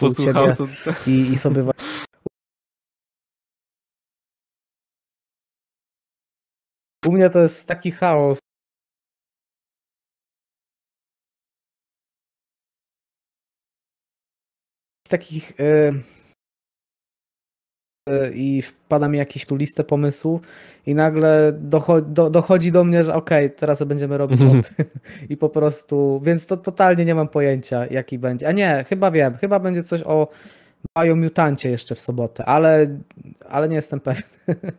[0.00, 0.66] Posłuchał to...
[1.06, 1.72] i, i sobie wa-
[7.06, 8.38] U mnie to jest taki chaos.
[15.08, 15.94] Takich y,
[18.10, 20.40] y, i wpada mi jakiś tu listę pomysłów
[20.86, 24.62] i nagle docho, do, dochodzi do mnie, że okej, teraz będziemy robić Mhm.
[25.30, 28.48] i po prostu, więc to totalnie nie mam pojęcia jaki będzie.
[28.48, 30.28] A nie, chyba wiem, chyba będzie coś o
[30.98, 32.86] Biomutancie jeszcze w sobotę, ale,
[33.48, 34.22] ale nie jestem pewien.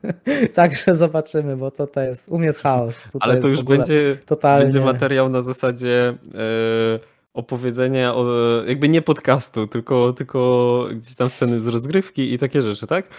[0.56, 2.96] Także zobaczymy, bo to, to jest, u mnie jest chaos.
[3.12, 4.64] Tutaj Ale to już będzie, totalnie...
[4.64, 8.26] będzie materiał na zasadzie e, opowiedzenia, o,
[8.68, 13.10] jakby nie podcastu, tylko, tylko gdzieś tam sceny z rozgrywki i takie rzeczy, tak?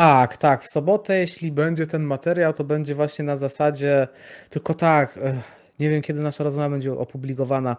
[0.00, 0.64] Tak, tak.
[0.64, 4.08] W sobotę, jeśli będzie ten materiał, to będzie właśnie na zasadzie.
[4.50, 5.34] Tylko tak, eh,
[5.78, 7.76] nie wiem kiedy nasza rozmowa będzie opublikowana.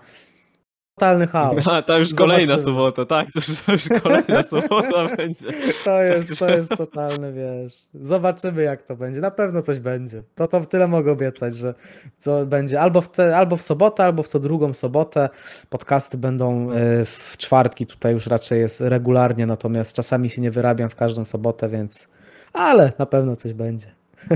[1.01, 1.67] Totalny chaos.
[1.71, 2.65] A, to już kolejna Zobaczymy.
[2.65, 5.45] sobota, tak, to już, to już kolejna sobota będzie.
[5.83, 7.73] To jest, to jest totalny, wiesz.
[7.93, 9.21] Zobaczymy, jak to będzie.
[9.21, 10.23] Na pewno coś będzie.
[10.35, 11.73] To, to tyle mogę obiecać, że
[12.19, 15.29] co będzie albo w, te, albo w sobotę, albo w co drugą sobotę.
[15.69, 20.89] Podcasty będą eh, w czwartki, tutaj już raczej jest regularnie, natomiast czasami się nie wyrabiam
[20.89, 22.07] w każdą sobotę, więc.
[22.53, 23.87] Ale na pewno coś będzie.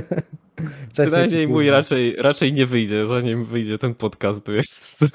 [0.89, 4.47] Wcześniej Przynajmniej mój raczej, raczej nie wyjdzie, zanim wyjdzie ten podcast.
[4.47, 5.05] Jest.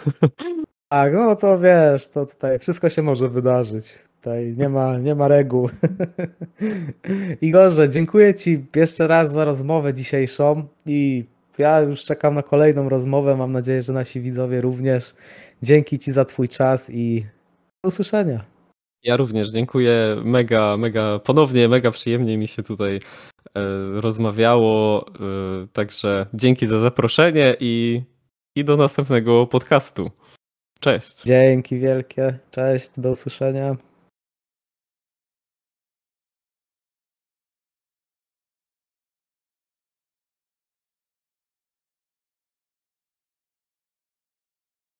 [0.92, 3.94] Tak, no to wiesz, to tutaj wszystko się może wydarzyć.
[4.16, 5.68] Tutaj nie ma, nie ma reguł.
[7.40, 11.24] Igorze, dziękuję Ci jeszcze raz za rozmowę dzisiejszą i
[11.58, 13.36] ja już czekam na kolejną rozmowę.
[13.36, 15.14] Mam nadzieję, że nasi widzowie również.
[15.62, 17.24] Dzięki Ci za Twój czas i
[17.84, 18.44] do usłyszenia.
[19.02, 20.16] Ja również dziękuję.
[20.24, 23.00] Mega, mega, ponownie mega przyjemnie mi się tutaj e,
[24.00, 25.06] rozmawiało.
[25.08, 28.02] E, także dzięki za zaproszenie i,
[28.56, 30.10] i do następnego podcastu.
[30.80, 31.22] Cześć.
[31.24, 32.38] Dzięki wielkie.
[32.50, 33.76] Cześć, do usłyszenia.